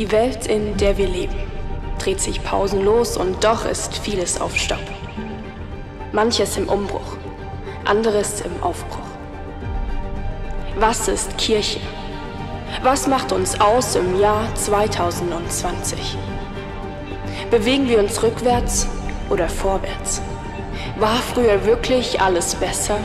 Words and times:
Die 0.00 0.12
Welt, 0.12 0.46
in 0.46 0.78
der 0.78 0.96
wir 0.96 1.06
leben, 1.06 1.36
dreht 1.98 2.22
sich 2.22 2.42
pausenlos 2.42 3.18
und 3.18 3.44
doch 3.44 3.66
ist 3.66 3.98
vieles 3.98 4.40
auf 4.40 4.56
Stopp. 4.56 4.80
Manches 6.10 6.56
im 6.56 6.70
Umbruch, 6.70 7.18
anderes 7.84 8.40
im 8.40 8.62
Aufbruch. 8.62 9.04
Was 10.76 11.06
ist 11.06 11.36
Kirche? 11.36 11.80
Was 12.82 13.08
macht 13.08 13.30
uns 13.32 13.60
aus 13.60 13.94
im 13.94 14.18
Jahr 14.18 14.48
2020? 14.54 16.16
Bewegen 17.50 17.86
wir 17.86 17.98
uns 17.98 18.22
rückwärts 18.22 18.88
oder 19.28 19.50
vorwärts? 19.50 20.22
War 20.98 21.16
früher 21.34 21.66
wirklich 21.66 22.22
alles 22.22 22.54
besser? 22.54 22.96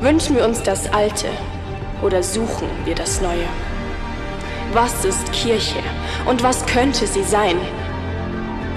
Wünschen 0.00 0.34
wir 0.34 0.46
uns 0.46 0.62
das 0.62 0.90
Alte 0.94 1.28
oder 2.00 2.22
suchen 2.22 2.68
wir 2.86 2.94
das 2.94 3.20
Neue? 3.20 3.48
Was 4.72 5.04
ist 5.04 5.32
Kirche 5.32 5.78
und 6.26 6.42
was 6.42 6.66
könnte 6.66 7.06
sie 7.06 7.22
sein? 7.22 7.56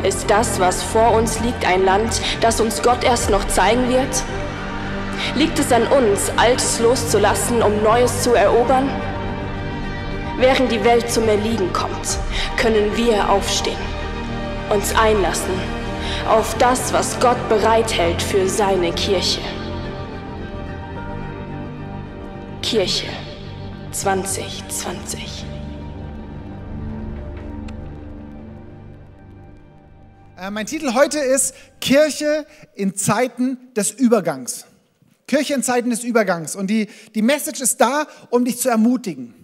Ist 0.04 0.30
das, 0.30 0.60
was 0.60 0.82
vor 0.82 1.12
uns 1.12 1.40
liegt, 1.42 1.66
ein 1.66 1.84
Land, 1.84 2.22
das 2.40 2.62
uns 2.62 2.82
Gott 2.82 3.04
erst 3.04 3.30
noch 3.30 3.46
zeigen 3.48 3.90
wird? 3.90 4.24
Liegt 5.36 5.60
es 5.60 5.72
an 5.72 5.84
uns, 5.88 6.32
Altes 6.38 6.80
loszulassen, 6.80 7.62
um 7.62 7.84
Neues 7.84 8.24
zu 8.24 8.34
erobern? 8.34 8.90
Während 10.38 10.72
die 10.72 10.84
Welt 10.84 11.12
zum 11.12 11.28
Erliegen 11.28 11.72
kommt, 11.74 12.18
können 12.58 12.96
wir 12.96 13.30
aufstehen, 13.30 13.78
uns 14.70 14.96
einlassen 14.96 15.54
auf 16.30 16.56
das, 16.58 16.94
was 16.94 17.20
Gott 17.20 17.38
bereithält 17.50 18.22
für 18.22 18.48
seine 18.48 18.92
Kirche. 18.94 19.42
Kirche 22.62 23.08
2020. 23.92 25.41
mein 30.50 30.66
Titel 30.66 30.96
heute 30.96 31.20
ist 31.20 31.54
Kirche 31.82 32.48
in 32.74 32.96
Zeiten 32.96 33.60
des 33.76 33.92
Übergangs. 33.92 34.66
Kirche 35.28 35.54
in 35.54 35.62
Zeiten 35.62 35.92
des 35.92 36.04
Übergangs. 36.04 36.56
Und 36.56 36.68
die, 36.68 36.88
die 37.14 37.22
Message 37.22 37.62
ist 37.62 37.80
da, 37.80 38.08
um 38.32 38.44
dich 38.44 38.58
zu 38.58 38.70
ermutigen, 38.70 39.36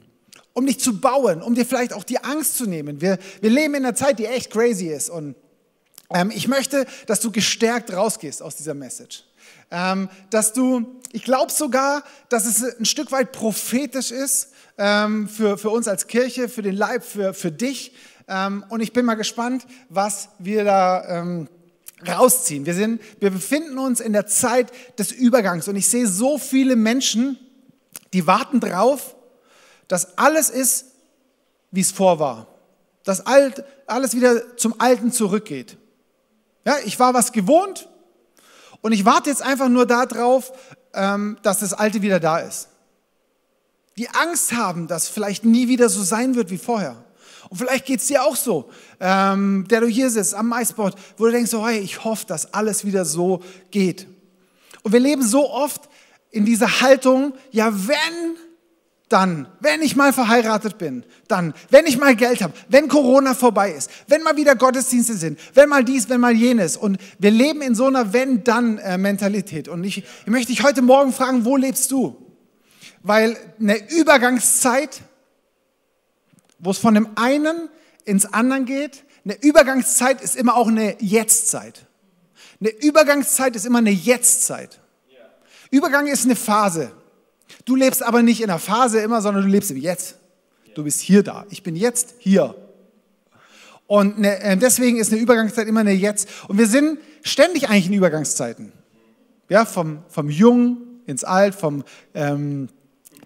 um 0.54 0.66
dich 0.66 0.80
zu 0.80 1.00
bauen, 1.00 1.44
um 1.44 1.54
dir 1.54 1.68
vielleicht 1.68 1.94
auch 1.94 2.04
die 2.04 2.24
Angst 2.24 2.58
zu 2.58 2.66
nehmen. 2.66 3.00
Wir, 3.00 3.20
wir 3.42 3.50
leben 3.52 3.76
in 3.76 3.86
einer 3.86 3.94
Zeit, 3.94 4.18
die 4.18 4.26
echt 4.26 4.52
crazy 4.52 4.88
ist. 4.88 5.12
Und 5.12 5.36
ähm, 6.10 6.32
ich 6.34 6.48
möchte, 6.48 6.88
dass 7.06 7.20
du 7.20 7.32
gestärkt 7.32 7.94
rausgehst 7.94 8.42
aus 8.42 8.56
dieser 8.56 8.74
Message. 8.74 9.24
Ähm, 9.70 10.10
dass 10.32 10.52
du, 10.54 11.00
ich 11.12 11.24
glaube 11.24 11.52
sogar, 11.52 12.04
dass 12.30 12.46
es 12.48 12.64
ein 12.80 12.86
Stück 12.86 13.12
weit 13.12 13.34
prophetisch 13.34 14.10
ist 14.10 14.50
ähm, 14.80 15.30
für, 15.30 15.60
für 15.60 15.70
uns 15.70 15.88
als 15.88 16.08
Kirche, 16.08 16.50
für 16.50 16.64
den 16.64 16.76
Leib, 16.76 17.04
für, 17.04 17.36
für 17.36 17.52
dich. 17.52 17.94
Ähm, 18.28 18.66
und 18.70 18.82
ich 18.82 18.94
bin 18.94 19.06
mal 19.06 19.16
gespannt, 19.16 19.66
was 19.90 20.30
wir 20.40 20.64
da 20.64 21.20
ähm, 21.20 21.48
rausziehen. 22.06 22.66
Wir, 22.66 22.74
sind, 22.74 23.02
wir 23.20 23.32
befinden 23.32 23.78
uns 23.78 24.00
in 24.00 24.14
der 24.14 24.28
Zeit 24.28 24.72
des 25.00 25.12
Übergangs 25.12 25.68
und 25.68 25.76
ich 25.76 25.88
sehe 25.88 26.08
so 26.08 26.38
viele 26.38 26.76
Menschen, 26.76 27.40
die 28.14 28.28
warten 28.28 28.60
drauf, 28.60 29.16
dass 29.88 30.18
alles 30.18 30.50
ist, 30.50 30.86
wie 31.72 31.82
es 31.82 31.92
vor 31.92 32.20
war. 32.20 32.48
Dass 33.04 33.26
alt, 33.26 33.64
alles 33.88 34.16
wieder 34.16 34.58
zum 34.58 34.80
Alten 34.80 35.12
zurückgeht. 35.12 35.78
Ja, 36.66 36.76
ich 36.86 37.00
war 37.00 37.14
was 37.14 37.32
gewohnt 37.32 37.88
und 38.82 38.92
ich 38.92 39.06
warte 39.06 39.30
jetzt 39.30 39.42
einfach 39.42 39.70
nur 39.70 39.86
darauf, 39.86 40.52
ähm, 40.94 41.38
dass 41.42 41.60
das 41.60 41.74
Alte 41.74 42.02
wieder 42.02 42.20
da 42.20 42.40
ist. 42.40 42.70
Die 43.98 44.10
Angst 44.10 44.54
haben, 44.54 44.88
dass 44.88 45.08
vielleicht 45.08 45.46
nie 45.46 45.68
wieder 45.70 45.90
so 45.90 46.04
sein 46.04 46.36
wird 46.36 46.52
wie 46.52 46.58
vorher. 46.58 47.04
Und 47.50 47.58
vielleicht 47.58 47.86
geht 47.86 48.00
es 48.00 48.08
dir 48.08 48.24
auch 48.24 48.36
so, 48.36 48.70
ähm, 49.00 49.66
der 49.70 49.82
du 49.82 49.88
hier 49.88 50.10
sitzt 50.10 50.36
am 50.36 50.50
Maisboard, 50.50 50.96
wo 51.18 51.26
du 51.26 51.32
denkst, 51.32 51.54
oh, 51.54 51.68
hey, 51.68 51.80
ich 51.80 52.04
hoffe, 52.04 52.26
dass 52.26 52.54
alles 52.54 52.86
wieder 52.86 53.06
so 53.06 53.42
geht. 53.72 54.08
Und 54.84 54.94
wir 54.94 55.00
leben 55.00 55.22
so 55.22 55.50
oft 55.50 55.90
in 56.32 56.46
dieser 56.46 56.82
Haltung, 56.82 57.34
ja, 57.52 57.74
wenn, 57.74 58.36
dann, 59.10 59.48
wenn 59.60 59.82
ich 59.82 59.96
mal 59.96 60.12
verheiratet 60.12 60.78
bin, 60.78 61.04
dann, 61.28 61.54
wenn 61.70 61.86
ich 61.86 61.98
mal 61.98 62.16
Geld 62.16 62.42
habe, 62.42 62.54
wenn 62.68 62.88
Corona 62.88 63.34
vorbei 63.34 63.72
ist, 63.72 63.90
wenn 64.08 64.22
mal 64.24 64.36
wieder 64.36 64.56
Gottesdienste 64.56 65.14
sind, 65.14 65.40
wenn 65.54 65.70
mal 65.70 65.84
dies, 65.84 66.10
wenn 66.10 66.20
mal 66.20 66.36
jenes. 66.36 66.76
Und 66.76 66.98
wir 67.18 67.32
leben 67.32 67.62
in 67.62 67.76
so 67.76 67.86
einer 67.86 68.12
Wenn-Dann-Mentalität. 68.14 69.68
Und 69.68 69.84
ich, 69.84 70.00
ich 70.00 70.28
möchte 70.28 70.52
dich 70.52 70.64
heute 70.64 70.82
Morgen 70.82 71.14
fragen, 71.14 71.46
wo 71.46 71.56
lebst 71.56 71.92
du? 71.92 72.18
Weil 73.04 73.38
eine 73.60 73.90
Übergangszeit 73.92 75.02
wo 76.60 76.72
es 76.72 76.78
von 76.78 76.94
dem 76.94 77.10
einen 77.16 77.70
ins 78.06 78.26
anderen 78.26 78.66
geht. 78.66 79.04
Eine 79.26 79.36
Übergangszeit 79.42 80.22
ist 80.22 80.36
immer 80.36 80.56
auch 80.56 80.68
eine 80.68 81.02
Jetztzeit. 81.02 81.86
Eine 82.60 82.70
Übergangszeit 82.70 83.56
ist 83.56 83.66
immer 83.66 83.80
eine 83.80 83.92
Jetztzeit. 83.92 84.80
Übergang 85.70 86.08
ist 86.08 86.26
eine 86.26 86.36
Phase. 86.36 86.92
Du 87.66 87.76
lebst 87.76 88.04
aber 88.04 88.24
nicht 88.24 88.42
in 88.42 88.48
der 88.48 88.60
Phase 88.60 89.00
immer, 89.00 89.22
sondern 89.22 89.44
du 89.44 89.50
lebst 89.50 89.72
im 89.72 89.78
Jetzt. 89.78 90.18
Du 90.76 90.84
bist 90.84 91.02
hier 91.02 91.24
da. 91.24 91.46
Ich 91.50 91.64
bin 91.64 91.76
jetzt 91.76 92.16
hier. 92.20 92.56
Und 93.88 94.24
äh, 94.24 94.58
deswegen 94.58 94.98
ist 94.98 95.12
eine 95.12 95.22
Übergangszeit 95.22 95.68
immer 95.68 95.80
eine 95.82 95.94
Jetzt. 95.94 96.30
Und 96.48 96.58
wir 96.58 96.68
sind 96.68 97.00
ständig 97.24 97.70
eigentlich 97.70 97.88
in 97.88 97.94
Übergangszeiten. 97.94 98.72
Ja, 99.50 99.66
vom, 99.66 100.04
vom 100.10 100.30
Jung 100.30 100.78
ins 101.06 101.24
Alt, 101.24 101.56
vom 101.56 101.84
ähm, 102.14 102.68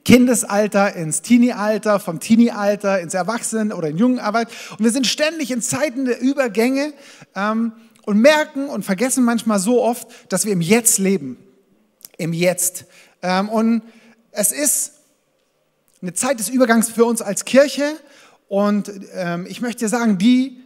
Kindesalter 0.03 0.95
ins 0.95 1.21
Teenie-Alter, 1.21 1.99
vom 1.99 2.19
Teenie-Alter 2.19 2.99
ins 3.01 3.13
Erwachsenen- 3.13 3.73
oder 3.73 3.89
in 3.89 3.97
Jungenarbeit. 3.97 4.49
Und 4.71 4.83
wir 4.83 4.91
sind 4.91 5.07
ständig 5.07 5.51
in 5.51 5.61
Zeiten 5.61 6.05
der 6.05 6.19
Übergänge 6.19 6.93
ähm, 7.35 7.73
und 8.05 8.17
merken 8.19 8.67
und 8.67 8.83
vergessen 8.83 9.23
manchmal 9.23 9.59
so 9.59 9.81
oft, 9.81 10.07
dass 10.29 10.45
wir 10.45 10.53
im 10.53 10.61
Jetzt 10.61 10.97
leben. 10.97 11.37
Im 12.17 12.33
Jetzt. 12.33 12.85
Ähm, 13.21 13.49
und 13.49 13.83
es 14.31 14.51
ist 14.51 14.93
eine 16.01 16.13
Zeit 16.13 16.39
des 16.39 16.49
Übergangs 16.49 16.89
für 16.89 17.05
uns 17.05 17.21
als 17.21 17.45
Kirche. 17.45 17.93
Und 18.47 18.91
ähm, 19.13 19.45
ich 19.47 19.61
möchte 19.61 19.85
dir 19.85 19.89
sagen, 19.89 20.17
die, 20.17 20.61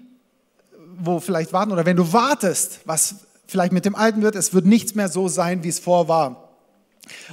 wo 0.97 1.19
vielleicht 1.19 1.51
warten 1.51 1.71
oder 1.71 1.85
wenn 1.85 1.97
du 1.97 2.13
wartest, 2.13 2.79
was 2.85 3.15
vielleicht 3.47 3.73
mit 3.73 3.85
dem 3.85 3.95
Alten 3.95 4.21
wird, 4.21 4.35
es 4.35 4.53
wird 4.53 4.65
nichts 4.65 4.95
mehr 4.95 5.09
so 5.09 5.27
sein, 5.27 5.63
wie 5.63 5.69
es 5.69 5.79
vor 5.79 6.07
war. 6.07 6.44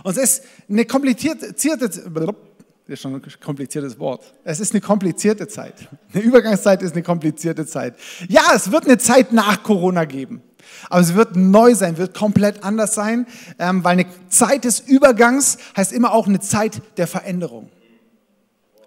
Und 0.02 0.16
es 0.16 0.22
ist 0.22 0.44
eine 0.68 0.84
komplizierte, 0.84 1.52
das 1.52 2.98
ist 2.98 3.00
schon 3.00 3.14
ein 3.14 3.22
kompliziertes 3.42 3.98
Wort. 3.98 4.34
Es 4.44 4.60
ist 4.60 4.72
eine 4.72 4.80
komplizierte 4.80 5.48
Zeit. 5.48 5.74
Eine 6.12 6.22
Übergangszeit 6.22 6.82
ist 6.82 6.92
eine 6.92 7.02
komplizierte 7.02 7.66
Zeit. 7.66 7.94
Ja, 8.28 8.42
es 8.54 8.70
wird 8.72 8.84
eine 8.84 8.98
Zeit 8.98 9.32
nach 9.32 9.62
Corona 9.62 10.04
geben. 10.04 10.42
Aber 10.88 11.00
es 11.00 11.14
wird 11.14 11.36
neu 11.36 11.74
sein, 11.74 11.96
wird 11.96 12.14
komplett 12.14 12.64
anders 12.64 12.94
sein, 12.94 13.26
ähm, 13.58 13.84
weil 13.84 13.92
eine 13.92 14.06
Zeit 14.28 14.64
des 14.64 14.80
Übergangs 14.80 15.58
heißt 15.76 15.92
immer 15.92 16.12
auch 16.12 16.26
eine 16.26 16.40
Zeit 16.40 16.80
der 16.96 17.06
Veränderung. 17.06 17.70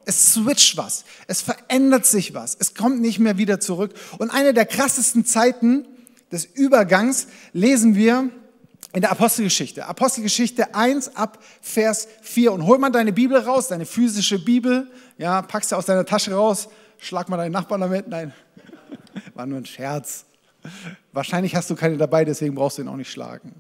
Es 0.06 0.34
switcht 0.34 0.78
was, 0.78 1.04
es 1.28 1.42
verändert 1.42 2.06
sich 2.06 2.34
was, 2.34 2.56
es 2.60 2.76
kommt 2.76 3.02
nicht 3.02 3.20
mehr 3.20 3.38
wieder 3.38 3.60
zurück. 3.60 3.94
Und 4.20 4.30
eine 4.30 4.54
der 4.54 4.66
krassesten 4.66 5.26
Zeiten 5.26 5.88
des 6.32 6.46
Übergangs 6.46 7.28
lesen 7.54 7.96
wir 7.96 8.30
in 8.96 9.02
der 9.02 9.12
Apostelgeschichte. 9.12 9.86
Apostelgeschichte 9.86 10.74
1 10.74 11.18
ab 11.18 11.44
Vers 11.62 12.08
4. 12.22 12.54
Und 12.54 12.66
hol 12.66 12.78
mal 12.78 12.90
deine 12.92 13.12
Bibel 13.12 13.38
raus, 13.38 13.68
deine 13.68 13.86
physische 13.86 14.44
Bibel. 14.44 14.90
Ja, 15.18 15.42
packst 15.42 15.70
sie 15.70 15.78
aus 15.78 15.86
deiner 15.86 16.06
Tasche 16.06 16.34
raus, 16.34 16.70
schlag 16.98 17.28
mal 17.28 17.36
deinen 17.36 17.52
Nachbarn 17.52 17.82
damit. 17.82 18.08
Nein, 18.08 18.34
war 19.34 19.46
nur 19.46 19.60
ein 19.60 19.66
Scherz. 19.66 20.24
Wahrscheinlich 21.12 21.56
hast 21.56 21.70
du 21.70 21.76
keine 21.76 21.98
dabei, 21.98 22.24
deswegen 22.24 22.56
brauchst 22.56 22.78
du 22.78 22.84
ihn 22.84 22.88
auch 22.88 22.96
nicht 22.96 23.12
schlagen. 23.12 23.54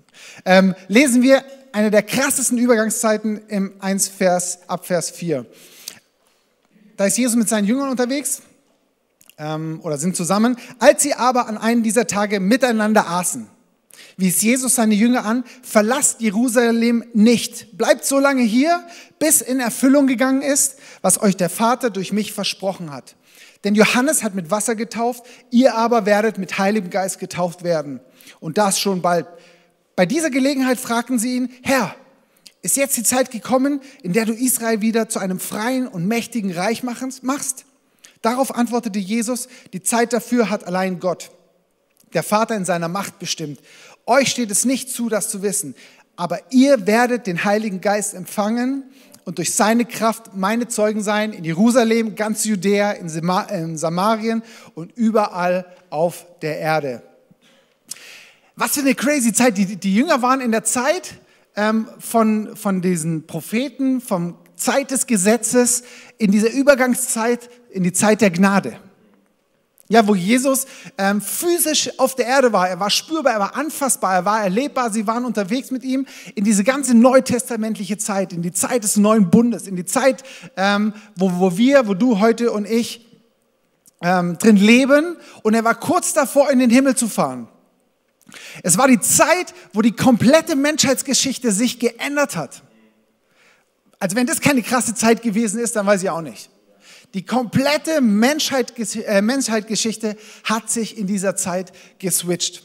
Ähm, 0.45 0.73
lesen 0.87 1.21
wir 1.21 1.43
eine 1.73 1.91
der 1.91 2.03
krassesten 2.03 2.57
Übergangszeiten 2.57 3.41
im 3.49 3.73
1 3.79 4.07
Vers, 4.07 4.59
ab 4.67 4.85
Vers 4.85 5.11
4. 5.11 5.45
Da 6.95 7.07
ist 7.07 7.17
Jesus 7.17 7.35
mit 7.35 7.49
seinen 7.49 7.65
Jüngern 7.65 7.89
unterwegs 7.89 8.41
ähm, 9.38 9.81
oder 9.83 9.97
sind 9.97 10.15
zusammen. 10.15 10.55
Als 10.79 11.03
sie 11.03 11.13
aber 11.13 11.47
an 11.49 11.57
einem 11.57 11.83
dieser 11.83 12.07
Tage 12.07 12.39
miteinander 12.39 13.09
aßen, 13.09 13.49
wies 14.18 14.42
Jesus 14.42 14.75
seine 14.75 14.95
Jünger 14.95 15.25
an, 15.25 15.44
verlasst 15.62 16.21
Jerusalem 16.21 17.03
nicht. 17.13 17.77
Bleibt 17.77 18.06
so 18.06 18.19
lange 18.19 18.44
hier, 18.44 18.86
bis 19.19 19.42
in 19.42 19.59
Erfüllung 19.59 20.07
gegangen 20.07 20.42
ist, 20.42 20.77
was 21.01 21.21
euch 21.21 21.38
der 21.38 21.50
Vater 21.50 21.89
durch 21.89 22.12
mich 22.12 22.33
versprochen 22.33 22.92
hat. 22.92 23.15
Denn 23.63 23.75
Johannes 23.75 24.24
hat 24.24 24.36
mit 24.36 24.51
Wasser 24.51 24.75
getauft, 24.75 25.25
ihr 25.50 25.75
aber 25.75 26.06
werdet 26.06 26.38
mit 26.38 26.57
Heiligem 26.57 26.92
Geist 26.92 27.19
getauft 27.19 27.63
werden. 27.63 28.00
Und 28.39 28.57
das 28.57 28.80
schon 28.80 29.01
bald. 29.01 29.27
Bei 29.95 30.06
dieser 30.06 30.30
Gelegenheit 30.30 30.80
fragten 30.80 31.19
sie 31.19 31.36
ihn, 31.36 31.50
Herr, 31.63 31.95
ist 32.62 32.77
jetzt 32.77 32.98
die 32.98 33.03
Zeit 33.03 33.31
gekommen, 33.31 33.80
in 34.01 34.13
der 34.13 34.25
du 34.25 34.33
Israel 34.33 34.81
wieder 34.81 35.07
zu 35.07 35.19
einem 35.19 35.39
freien 35.39 35.88
und 35.88 36.07
mächtigen 36.07 36.51
Reich 36.51 36.83
machst? 36.83 37.65
Darauf 38.21 38.56
antwortete 38.56 39.00
Jesus, 39.00 39.48
die 39.71 39.83
Zeit 39.83 40.13
dafür 40.13 40.50
hat 40.50 40.65
allein 40.65 41.00
Gott, 41.00 41.30
der 42.13 42.24
Vater 42.24 42.56
in 42.56 42.65
seiner 42.65 42.88
Macht 42.88 43.19
bestimmt. 43.19 43.59
Euch 44.05 44.29
steht 44.29 44.51
es 44.51 44.65
nicht 44.65 44.89
zu, 44.89 45.09
das 45.09 45.29
zu 45.29 45.41
wissen, 45.41 45.75
aber 46.15 46.39
ihr 46.51 46.85
werdet 46.87 47.27
den 47.27 47.43
Heiligen 47.43 47.81
Geist 47.81 48.13
empfangen 48.13 48.83
und 49.25 49.39
durch 49.39 49.53
seine 49.55 49.85
Kraft 49.85 50.35
meine 50.35 50.67
Zeugen 50.67 51.01
sein 51.01 51.33
in 51.33 51.43
Jerusalem, 51.43 52.15
ganz 52.15 52.45
Judäa, 52.45 52.91
in 52.91 53.09
Samarien 53.77 54.43
und 54.75 54.95
überall 54.95 55.65
auf 55.89 56.25
der 56.41 56.59
Erde. 56.59 57.01
Was 58.55 58.73
für 58.73 58.81
eine 58.81 58.95
crazy 58.95 59.33
Zeit. 59.33 59.57
Die, 59.57 59.75
die 59.75 59.95
Jünger 59.95 60.21
waren 60.21 60.39
in 60.39 60.51
der 60.51 60.63
Zeit 60.63 61.15
ähm, 61.55 61.89
von, 61.99 62.55
von 62.55 62.81
diesen 62.81 63.27
Propheten, 63.27 63.99
vom 63.99 64.37
Zeit 64.55 64.91
des 64.91 65.07
Gesetzes, 65.07 65.83
in 66.17 66.31
dieser 66.31 66.51
Übergangszeit, 66.51 67.49
in 67.69 67.83
die 67.83 67.91
Zeit 67.91 68.21
der 68.21 68.29
Gnade. 68.29 68.79
Ja, 69.87 70.07
wo 70.07 70.15
Jesus 70.15 70.65
ähm, 70.97 71.21
physisch 71.21 71.99
auf 71.99 72.15
der 72.15 72.25
Erde 72.25 72.51
war. 72.51 72.67
Er 72.67 72.79
war 72.79 72.89
spürbar, 72.89 73.33
er 73.33 73.39
war 73.39 73.55
anfassbar, 73.55 74.15
er 74.15 74.25
war 74.25 74.43
erlebbar. 74.43 74.91
Sie 74.91 75.05
waren 75.05 75.25
unterwegs 75.25 75.69
mit 75.69 75.83
ihm 75.83 76.07
in 76.33 76.43
diese 76.43 76.63
ganze 76.63 76.95
neutestamentliche 76.95 77.99
Zeit, 77.99 78.33
in 78.33 78.41
die 78.41 78.51
Zeit 78.51 78.83
des 78.83 78.97
neuen 78.97 79.29
Bundes, 79.29 79.67
in 79.67 79.75
die 79.75 79.85
Zeit, 79.85 80.23
ähm, 80.57 80.93
wo, 81.15 81.31
wo 81.33 81.57
wir, 81.57 81.87
wo 81.87 81.93
du 81.93 82.19
heute 82.19 82.51
und 82.51 82.67
ich 82.67 83.05
ähm, 84.01 84.39
drin 84.39 84.57
leben. 84.57 85.17
Und 85.43 85.53
er 85.53 85.63
war 85.63 85.75
kurz 85.75 86.13
davor, 86.13 86.49
in 86.49 86.57
den 86.57 86.71
Himmel 86.71 86.95
zu 86.95 87.07
fahren. 87.07 87.47
Es 88.63 88.79
war 88.79 88.88
die 88.88 88.99
Zeit, 88.99 89.53
wo 89.71 89.83
die 89.83 89.91
komplette 89.91 90.55
Menschheitsgeschichte 90.55 91.51
sich 91.51 91.77
geändert 91.77 92.35
hat. 92.35 92.63
Also 93.99 94.15
wenn 94.15 94.25
das 94.25 94.41
keine 94.41 94.63
krasse 94.63 94.95
Zeit 94.95 95.21
gewesen 95.21 95.59
ist, 95.59 95.75
dann 95.75 95.85
weiß 95.85 96.01
ich 96.01 96.09
auch 96.09 96.21
nicht. 96.21 96.49
Die 97.15 97.25
komplette 97.25 98.01
Menschheit, 98.01 98.73
äh, 98.77 99.21
Menschheitsgeschichte 99.21 100.17
hat 100.44 100.69
sich 100.69 100.97
in 100.97 101.07
dieser 101.07 101.38
Zeit 101.38 101.71
geswitcht. 101.97 102.62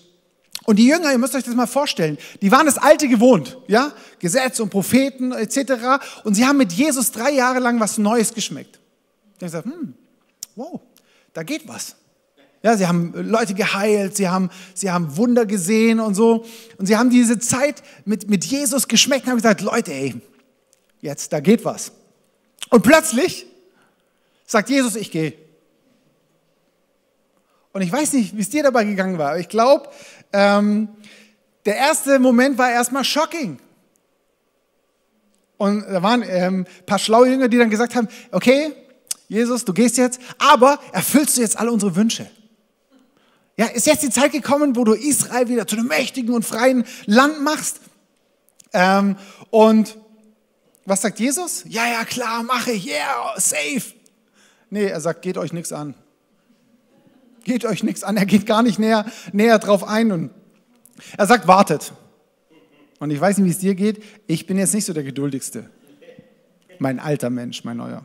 Und 0.65 0.81
die 0.81 0.87
Jünger, 0.87 1.13
ihr 1.13 1.19
müsst 1.19 1.37
euch 1.37 1.45
das 1.45 1.55
mal 1.55 1.69
vorstellen, 1.69 2.19
die 2.43 2.51
waren 2.51 2.67
das 2.67 2.77
Alte 2.77 3.07
gewohnt, 3.07 3.59
ja, 3.69 3.93
Gesetz 4.19 4.59
und 4.59 4.71
Propheten 4.71 5.31
etc. 5.31 6.03
Und 6.25 6.35
sie 6.35 6.45
haben 6.45 6.57
mit 6.57 6.73
Jesus 6.73 7.13
drei 7.13 7.31
Jahre 7.31 7.61
lang 7.61 7.79
was 7.79 7.97
Neues 7.97 8.35
geschmeckt. 8.35 8.81
Die 9.37 9.45
haben 9.45 9.53
gesagt, 9.53 9.67
hm, 9.67 9.95
wow, 10.57 10.81
da 11.33 11.45
geht 11.45 11.69
was. 11.69 11.95
Ja, 12.65 12.77
sie 12.77 12.89
haben 12.89 13.13
Leute 13.15 13.55
geheilt, 13.55 14.17
sie 14.17 14.29
haben, 14.29 14.51
sie 14.75 14.91
haben 14.91 15.17
Wunder 15.17 15.47
gesehen 15.47 16.01
und 16.01 16.17
so. 16.17 16.45
Und 16.77 16.87
sie 16.87 16.97
haben 16.97 17.11
diese 17.11 17.39
Zeit 17.39 17.85
mit, 18.05 18.29
mit 18.29 18.45
Jesus 18.45 18.89
geschmeckt 18.89 19.27
und 19.27 19.31
haben 19.31 19.39
gesagt, 19.39 19.61
Leute, 19.61 19.93
ey, 19.93 20.17
jetzt, 21.03 21.33
da 21.33 21.39
geht 21.39 21.65
was. 21.65 21.93
Und 22.69 22.83
plötzlich 22.83 23.47
sagt 24.51 24.69
Jesus, 24.69 24.97
ich 24.97 25.13
gehe. 25.13 25.35
Und 27.73 27.83
ich 27.83 27.93
weiß 27.93 28.15
nicht, 28.15 28.37
wie 28.37 28.41
es 28.41 28.51
dir 28.51 28.65
dabei 28.65 28.83
gegangen 28.83 29.17
war. 29.17 29.39
Ich 29.39 29.49
glaube, 29.49 29.89
ähm, 30.33 30.89
der 31.65 31.77
erste 31.77 32.19
Moment 32.19 32.59
war 32.59 32.69
erstmal 32.69 33.05
shocking. 33.05 33.61
Und 35.57 35.83
da 35.83 36.03
waren 36.03 36.25
ähm, 36.27 36.67
ein 36.67 36.87
paar 36.87 36.99
schlaue 36.99 37.29
Jünger, 37.29 37.47
die 37.47 37.59
dann 37.59 37.71
gesagt 37.71 37.95
haben, 37.95 38.09
okay, 38.33 38.73
Jesus, 39.29 39.65
du 39.65 39.73
gehst 39.73 39.99
jetzt, 39.99 40.19
aber 40.39 40.81
erfüllst 40.93 41.37
du 41.37 41.43
jetzt 41.43 41.57
alle 41.57 41.71
unsere 41.71 41.95
Wünsche? 41.95 42.29
Ja, 43.57 43.67
ist 43.67 43.87
jetzt 43.87 44.03
die 44.03 44.11
Zeit 44.11 44.33
gekommen, 44.33 44.75
wo 44.75 44.83
du 44.83 44.95
Israel 44.95 45.49
wieder 45.49 45.67
zu 45.67 45.77
einem 45.77 45.87
mächtigen 45.87 46.35
und 46.35 46.45
freien 46.45 46.85
Land 47.07 47.41
machst? 47.41 47.81
Ähm, 48.73 49.17
und 49.51 49.97
was 50.87 51.03
sagt 51.03 51.21
Jesus? 51.21 51.63
Ja, 51.69 51.87
ja, 51.87 52.05
klar, 52.05 52.43
mache 52.43 52.73
ich, 52.73 52.89
yeah, 52.89 53.35
safe. 53.37 54.00
Nee, 54.71 54.87
er 54.87 55.01
sagt, 55.01 55.23
geht 55.23 55.37
euch 55.37 55.53
nichts 55.53 55.73
an. 55.73 55.95
Geht 57.45 57.65
euch 57.65 57.83
nichts 57.83 58.05
an. 58.05 58.17
Er 58.17 58.27
geht 58.27 58.47
gar 58.47 58.63
nicht 58.63 58.79
näher, 58.79 59.05
näher 59.33 59.59
drauf 59.59 59.85
ein. 59.85 60.13
Und 60.13 60.31
er 61.17 61.27
sagt, 61.27 61.47
wartet. 61.49 61.93
Und 63.01 63.11
ich 63.11 63.21
weiß 63.21 63.39
nicht, 63.39 63.47
wie 63.47 63.51
es 63.51 63.59
dir 63.59 63.75
geht. 63.75 64.03
Ich 64.27 64.47
bin 64.47 64.59
jetzt 64.59 64.75
nicht 64.75 64.85
so 64.85 64.93
der 64.93 65.03
Geduldigste. 65.03 65.69
Mein 66.79 66.99
alter 66.99 67.31
Mensch, 67.31 67.65
mein 67.65 67.79
neuer. 67.79 68.03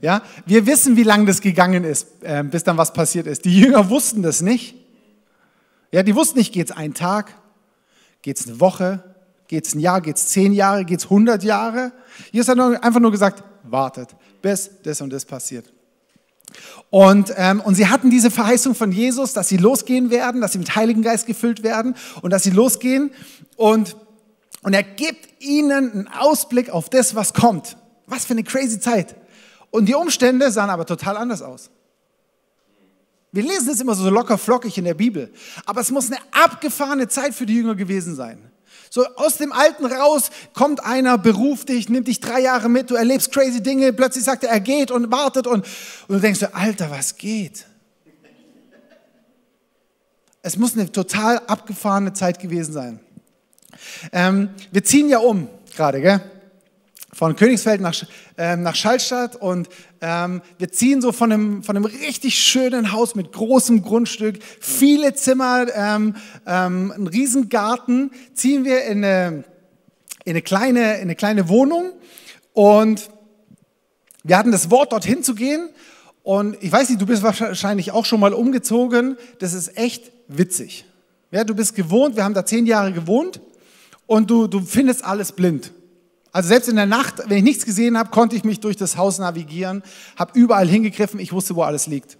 Ja, 0.00 0.22
wir 0.46 0.66
wissen, 0.66 0.96
wie 0.96 1.02
lange 1.02 1.26
das 1.26 1.40
gegangen 1.40 1.84
ist, 1.84 2.08
äh, 2.22 2.42
bis 2.42 2.64
dann 2.64 2.76
was 2.76 2.92
passiert 2.92 3.26
ist. 3.26 3.44
Die 3.44 3.58
Jünger 3.58 3.88
wussten 3.88 4.22
das 4.22 4.40
nicht. 4.40 4.74
Ja, 5.92 6.02
die 6.02 6.14
wussten 6.14 6.38
nicht, 6.38 6.52
geht 6.52 6.70
es 6.70 6.76
einen 6.76 6.94
Tag, 6.94 7.32
geht 8.22 8.40
es 8.40 8.48
eine 8.48 8.58
Woche, 8.58 9.04
geht 9.46 9.66
es 9.66 9.74
ein 9.74 9.80
Jahr, 9.80 10.00
geht 10.00 10.16
es 10.16 10.26
zehn 10.28 10.52
Jahre, 10.52 10.84
geht 10.84 10.98
es 10.98 11.10
hundert 11.10 11.44
Jahre. 11.44 11.92
Jesus 12.32 12.48
hat 12.48 12.58
einfach 12.82 13.00
nur 13.00 13.12
gesagt, 13.12 13.44
wartet, 13.62 14.08
bis 14.42 14.70
das 14.82 15.00
und 15.00 15.10
das 15.10 15.24
passiert. 15.24 15.72
Und, 16.90 17.32
ähm, 17.36 17.60
und 17.60 17.74
sie 17.74 17.88
hatten 17.88 18.10
diese 18.10 18.30
Verheißung 18.30 18.74
von 18.74 18.92
Jesus, 18.92 19.32
dass 19.32 19.48
sie 19.48 19.56
losgehen 19.56 20.10
werden, 20.10 20.40
dass 20.40 20.52
sie 20.52 20.58
mit 20.58 20.76
Heiligen 20.76 21.02
Geist 21.02 21.26
gefüllt 21.26 21.62
werden 21.62 21.94
und 22.20 22.30
dass 22.30 22.42
sie 22.42 22.50
losgehen. 22.50 23.10
Und, 23.56 23.96
und 24.62 24.74
er 24.74 24.82
gibt 24.82 25.42
ihnen 25.42 25.92
einen 25.92 26.08
Ausblick 26.08 26.68
auf 26.70 26.90
das, 26.90 27.14
was 27.14 27.32
kommt. 27.32 27.78
Was 28.06 28.26
für 28.26 28.34
eine 28.34 28.44
crazy 28.44 28.78
Zeit. 28.78 29.14
Und 29.70 29.86
die 29.86 29.94
Umstände 29.94 30.50
sahen 30.50 30.68
aber 30.68 30.84
total 30.84 31.16
anders 31.16 31.40
aus. 31.40 31.70
Wir 33.32 33.42
lesen 33.42 33.70
es 33.70 33.80
immer 33.80 33.94
so 33.94 34.10
locker 34.10 34.36
flockig 34.36 34.76
in 34.76 34.84
der 34.84 34.92
Bibel. 34.92 35.32
Aber 35.64 35.80
es 35.80 35.90
muss 35.90 36.08
eine 36.10 36.20
abgefahrene 36.32 37.08
Zeit 37.08 37.34
für 37.34 37.46
die 37.46 37.54
Jünger 37.54 37.74
gewesen 37.74 38.14
sein. 38.14 38.51
So 38.94 39.06
aus 39.16 39.38
dem 39.38 39.52
Alten 39.52 39.86
raus 39.86 40.28
kommt 40.52 40.84
einer, 40.84 41.16
beruft 41.16 41.70
dich, 41.70 41.88
nimmt 41.88 42.08
dich 42.08 42.20
drei 42.20 42.40
Jahre 42.40 42.68
mit, 42.68 42.90
du 42.90 42.94
erlebst 42.94 43.32
crazy 43.32 43.62
Dinge, 43.62 43.90
plötzlich 43.94 44.22
sagt 44.22 44.44
er, 44.44 44.50
er 44.50 44.60
geht 44.60 44.90
und 44.90 45.10
wartet 45.10 45.46
und, 45.46 45.64
und 46.08 46.16
du 46.16 46.20
denkst 46.20 46.40
dir, 46.40 46.54
Alter, 46.54 46.90
was 46.90 47.16
geht? 47.16 47.64
Es 50.42 50.58
muss 50.58 50.74
eine 50.74 50.92
total 50.92 51.38
abgefahrene 51.46 52.12
Zeit 52.12 52.38
gewesen 52.38 52.74
sein. 52.74 53.00
Ähm, 54.12 54.50
wir 54.70 54.84
ziehen 54.84 55.08
ja 55.08 55.20
um 55.20 55.48
gerade, 55.74 56.02
gell? 56.02 56.20
Von 57.14 57.36
Königsfeld 57.36 57.80
nach, 57.82 57.94
äh, 58.38 58.56
nach 58.56 58.74
Schallstadt 58.74 59.36
und 59.36 59.68
ähm, 60.00 60.40
wir 60.58 60.72
ziehen 60.72 61.02
so 61.02 61.12
von 61.12 61.30
einem, 61.30 61.62
von 61.62 61.76
einem 61.76 61.84
richtig 61.84 62.38
schönen 62.38 62.92
Haus 62.92 63.14
mit 63.14 63.32
großem 63.32 63.82
Grundstück, 63.82 64.38
viele 64.60 65.14
Zimmer, 65.14 65.66
ähm, 65.74 66.16
ähm, 66.46 66.90
einen 66.90 67.06
riesen 67.06 67.50
Garten, 67.50 68.12
ziehen 68.32 68.64
wir 68.64 68.84
in 68.84 69.04
eine, 69.04 69.44
in 70.24 70.30
eine, 70.30 70.42
kleine, 70.42 70.94
in 70.96 71.02
eine 71.02 71.14
kleine 71.14 71.48
Wohnung 71.50 71.92
und 72.54 73.10
wir 74.24 74.38
hatten 74.38 74.52
das 74.52 74.70
Wort, 74.70 74.92
dorthin 74.92 75.22
zu 75.22 75.34
gehen 75.34 75.68
und 76.22 76.56
ich 76.62 76.72
weiß 76.72 76.88
nicht, 76.88 77.00
du 77.00 77.06
bist 77.06 77.22
wahrscheinlich 77.22 77.92
auch 77.92 78.06
schon 78.06 78.20
mal 78.20 78.32
umgezogen, 78.32 79.18
das 79.38 79.52
ist 79.52 79.76
echt 79.76 80.12
witzig. 80.28 80.86
Ja, 81.30 81.44
du 81.44 81.54
bist 81.54 81.74
gewohnt, 81.74 82.16
wir 82.16 82.24
haben 82.24 82.34
da 82.34 82.46
zehn 82.46 82.64
Jahre 82.64 82.92
gewohnt 82.92 83.40
und 84.06 84.30
du, 84.30 84.46
du 84.46 84.60
findest 84.60 85.04
alles 85.04 85.32
blind. 85.32 85.72
Also 86.32 86.48
selbst 86.48 86.68
in 86.68 86.76
der 86.76 86.86
Nacht, 86.86 87.22
wenn 87.26 87.38
ich 87.38 87.44
nichts 87.44 87.64
gesehen 87.66 87.98
habe, 87.98 88.10
konnte 88.10 88.34
ich 88.34 88.42
mich 88.42 88.58
durch 88.60 88.76
das 88.76 88.96
Haus 88.96 89.18
navigieren, 89.18 89.82
habe 90.16 90.38
überall 90.38 90.66
hingegriffen, 90.66 91.20
ich 91.20 91.32
wusste, 91.32 91.54
wo 91.54 91.62
alles 91.62 91.86
liegt. 91.86 92.16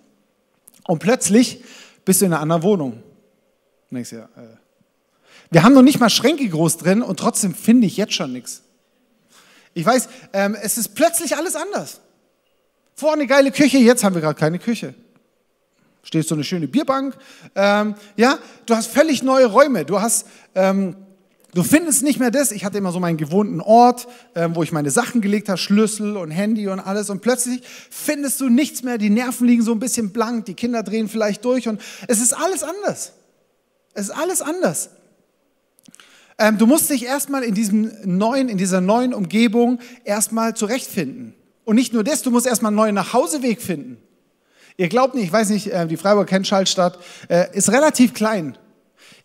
Und 0.86 0.98
plötzlich 0.98 1.64
bist 2.04 2.20
du 2.20 2.26
in 2.26 2.32
einer 2.32 2.42
anderen 2.42 2.62
Wohnung. 2.62 3.02
Denkst 3.90 4.12
ja, 4.12 4.24
äh. 4.36 4.56
Wir 5.50 5.62
haben 5.62 5.74
noch 5.74 5.82
nicht 5.82 6.00
mal 6.00 6.08
Schränke 6.08 6.48
groß 6.48 6.78
drin 6.78 7.02
und 7.02 7.18
trotzdem 7.18 7.54
finde 7.54 7.86
ich 7.86 7.98
jetzt 7.98 8.14
schon 8.14 8.32
nichts. 8.32 8.62
Ich 9.74 9.84
weiß, 9.84 10.08
ähm, 10.32 10.56
es 10.60 10.78
ist 10.78 10.94
plötzlich 10.94 11.36
alles 11.36 11.56
anders. 11.56 12.00
Vorne 12.94 13.22
eine 13.22 13.26
geile 13.26 13.52
Küche, 13.52 13.78
jetzt 13.78 14.04
haben 14.04 14.14
wir 14.14 14.22
gerade 14.22 14.38
keine 14.38 14.58
Küche. 14.58 14.94
Steht 16.02 16.26
so 16.26 16.34
eine 16.34 16.44
schöne 16.44 16.68
Bierbank. 16.68 17.16
Ähm, 17.54 17.94
ja, 18.16 18.38
du 18.66 18.74
hast 18.74 18.88
völlig 18.88 19.22
neue 19.22 19.46
Räume. 19.46 19.84
Du 19.84 20.00
hast 20.00 20.26
ähm, 20.54 20.96
Du 21.54 21.62
findest 21.62 22.02
nicht 22.02 22.18
mehr 22.18 22.30
das. 22.30 22.50
Ich 22.50 22.64
hatte 22.64 22.78
immer 22.78 22.92
so 22.92 23.00
meinen 23.00 23.18
gewohnten 23.18 23.60
Ort, 23.60 24.08
äh, 24.32 24.48
wo 24.52 24.62
ich 24.62 24.72
meine 24.72 24.90
Sachen 24.90 25.20
gelegt 25.20 25.50
habe, 25.50 25.58
Schlüssel 25.58 26.16
und 26.16 26.30
Handy 26.30 26.66
und 26.68 26.80
alles. 26.80 27.10
Und 27.10 27.20
plötzlich 27.20 27.60
findest 27.90 28.40
du 28.40 28.48
nichts 28.48 28.82
mehr. 28.82 28.96
Die 28.96 29.10
Nerven 29.10 29.46
liegen 29.46 29.62
so 29.62 29.72
ein 29.72 29.78
bisschen 29.78 30.12
blank. 30.12 30.46
Die 30.46 30.54
Kinder 30.54 30.82
drehen 30.82 31.08
vielleicht 31.08 31.44
durch 31.44 31.68
und 31.68 31.80
es 32.08 32.22
ist 32.22 32.32
alles 32.32 32.62
anders. 32.62 33.12
Es 33.92 34.04
ist 34.04 34.16
alles 34.16 34.40
anders. 34.40 34.90
Ähm, 36.38 36.56
du 36.56 36.66
musst 36.66 36.88
dich 36.88 37.04
erstmal 37.04 37.42
in 37.42 37.54
diesem 37.54 37.92
neuen, 38.04 38.48
in 38.48 38.56
dieser 38.56 38.80
neuen 38.80 39.12
Umgebung 39.12 39.78
erstmal 40.04 40.56
zurechtfinden. 40.56 41.34
Und 41.66 41.76
nicht 41.76 41.92
nur 41.92 42.02
das, 42.02 42.22
du 42.22 42.30
musst 42.30 42.46
erstmal 42.46 42.70
einen 42.70 42.76
neuen 42.76 42.94
Nachhauseweg 42.94 43.60
finden. 43.60 43.98
Ihr 44.78 44.88
glaubt 44.88 45.14
nicht, 45.14 45.24
ich 45.24 45.32
weiß 45.32 45.50
nicht, 45.50 45.66
äh, 45.66 45.86
die 45.86 45.98
Freiburg 45.98 46.28
kennt 46.28 46.46
Schallstadt, 46.46 46.98
äh, 47.28 47.54
ist 47.54 47.70
relativ 47.70 48.14
klein. 48.14 48.56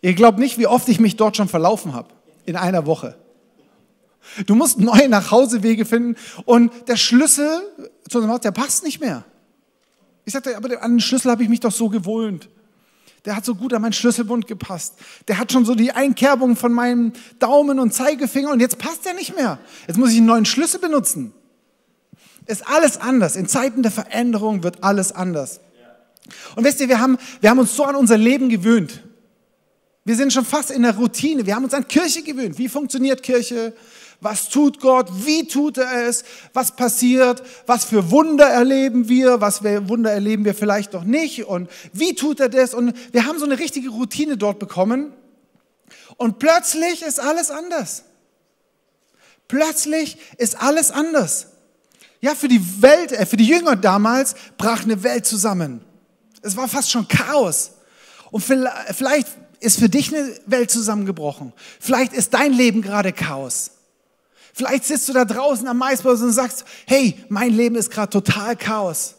Ihr 0.02 0.12
glaubt 0.12 0.38
nicht, 0.38 0.58
wie 0.58 0.66
oft 0.66 0.90
ich 0.90 1.00
mich 1.00 1.16
dort 1.16 1.38
schon 1.38 1.48
verlaufen 1.48 1.94
habe 1.94 2.17
in 2.48 2.56
einer 2.56 2.86
Woche. 2.86 3.14
Du 4.46 4.54
musst 4.54 4.78
neue 4.78 5.08
Nachhausewege 5.08 5.84
finden 5.84 6.16
und 6.44 6.72
der 6.88 6.96
Schlüssel 6.96 7.48
zu 8.08 8.18
unserem 8.18 8.32
Haus, 8.32 8.40
der 8.40 8.52
passt 8.52 8.84
nicht 8.84 9.00
mehr. 9.00 9.24
Ich 10.24 10.32
sagte, 10.32 10.56
aber 10.56 10.82
an 10.82 10.92
den 10.92 11.00
Schlüssel 11.00 11.30
habe 11.30 11.42
ich 11.42 11.48
mich 11.48 11.60
doch 11.60 11.72
so 11.72 11.88
gewohnt. 11.88 12.48
Der 13.24 13.36
hat 13.36 13.44
so 13.44 13.54
gut 13.54 13.74
an 13.74 13.82
meinen 13.82 13.92
Schlüsselbund 13.92 14.46
gepasst. 14.46 14.94
Der 15.26 15.38
hat 15.38 15.52
schon 15.52 15.64
so 15.64 15.74
die 15.74 15.92
Einkerbung 15.92 16.56
von 16.56 16.72
meinem 16.72 17.12
Daumen 17.38 17.78
und 17.78 17.92
Zeigefinger 17.92 18.50
und 18.50 18.60
jetzt 18.60 18.78
passt 18.78 19.06
er 19.06 19.14
nicht 19.14 19.36
mehr. 19.36 19.58
Jetzt 19.86 19.98
muss 19.98 20.10
ich 20.10 20.18
einen 20.18 20.26
neuen 20.26 20.44
Schlüssel 20.44 20.80
benutzen. 20.80 21.32
Ist 22.46 22.66
alles 22.66 22.98
anders. 22.98 23.36
In 23.36 23.46
Zeiten 23.46 23.82
der 23.82 23.92
Veränderung 23.92 24.62
wird 24.62 24.82
alles 24.82 25.12
anders. 25.12 25.60
Und 26.56 26.64
wisst 26.64 26.80
ihr, 26.80 26.88
wir 26.88 27.00
haben, 27.00 27.18
wir 27.40 27.50
haben 27.50 27.58
uns 27.58 27.74
so 27.76 27.84
an 27.84 27.96
unser 27.96 28.16
Leben 28.16 28.48
gewöhnt. 28.48 29.02
Wir 30.08 30.16
sind 30.16 30.32
schon 30.32 30.46
fast 30.46 30.70
in 30.70 30.84
der 30.84 30.96
Routine. 30.96 31.44
Wir 31.44 31.54
haben 31.54 31.64
uns 31.64 31.74
an 31.74 31.86
Kirche 31.86 32.22
gewöhnt. 32.22 32.56
Wie 32.56 32.70
funktioniert 32.70 33.22
Kirche? 33.22 33.74
Was 34.22 34.48
tut 34.48 34.80
Gott? 34.80 35.10
Wie 35.12 35.46
tut 35.46 35.76
er 35.76 36.08
es? 36.08 36.24
Was 36.54 36.74
passiert? 36.74 37.42
Was 37.66 37.84
für 37.84 38.10
Wunder 38.10 38.46
erleben 38.46 39.10
wir? 39.10 39.42
Was 39.42 39.58
für 39.58 39.86
Wunder 39.86 40.10
erleben 40.10 40.46
wir 40.46 40.54
vielleicht 40.54 40.94
noch 40.94 41.04
nicht? 41.04 41.44
Und 41.44 41.68
wie 41.92 42.14
tut 42.14 42.40
er 42.40 42.48
das? 42.48 42.72
Und 42.72 42.94
wir 43.12 43.26
haben 43.26 43.38
so 43.38 43.44
eine 43.44 43.58
richtige 43.58 43.90
Routine 43.90 44.38
dort 44.38 44.58
bekommen. 44.58 45.12
Und 46.16 46.38
plötzlich 46.38 47.02
ist 47.02 47.20
alles 47.20 47.50
anders. 47.50 48.04
Plötzlich 49.46 50.16
ist 50.38 50.62
alles 50.62 50.90
anders. 50.90 51.48
Ja, 52.22 52.34
für 52.34 52.48
die 52.48 52.80
Welt, 52.80 53.12
äh, 53.12 53.26
für 53.26 53.36
die 53.36 53.46
Jünger 53.46 53.76
damals 53.76 54.36
brach 54.56 54.84
eine 54.84 55.02
Welt 55.02 55.26
zusammen. 55.26 55.82
Es 56.40 56.56
war 56.56 56.66
fast 56.66 56.90
schon 56.90 57.06
Chaos. 57.08 57.72
Und 58.30 58.42
vielleicht 58.42 59.28
ist 59.60 59.78
für 59.78 59.88
dich 59.88 60.14
eine 60.14 60.34
Welt 60.46 60.70
zusammengebrochen. 60.70 61.52
Vielleicht 61.80 62.12
ist 62.12 62.34
dein 62.34 62.52
Leben 62.52 62.82
gerade 62.82 63.12
Chaos. 63.12 63.72
Vielleicht 64.52 64.84
sitzt 64.84 65.08
du 65.08 65.12
da 65.12 65.24
draußen 65.24 65.66
am 65.68 65.78
Maisbus 65.78 66.20
und 66.22 66.32
sagst, 66.32 66.64
hey, 66.86 67.14
mein 67.28 67.52
Leben 67.52 67.76
ist 67.76 67.90
gerade 67.90 68.10
total 68.10 68.56
Chaos. 68.56 69.14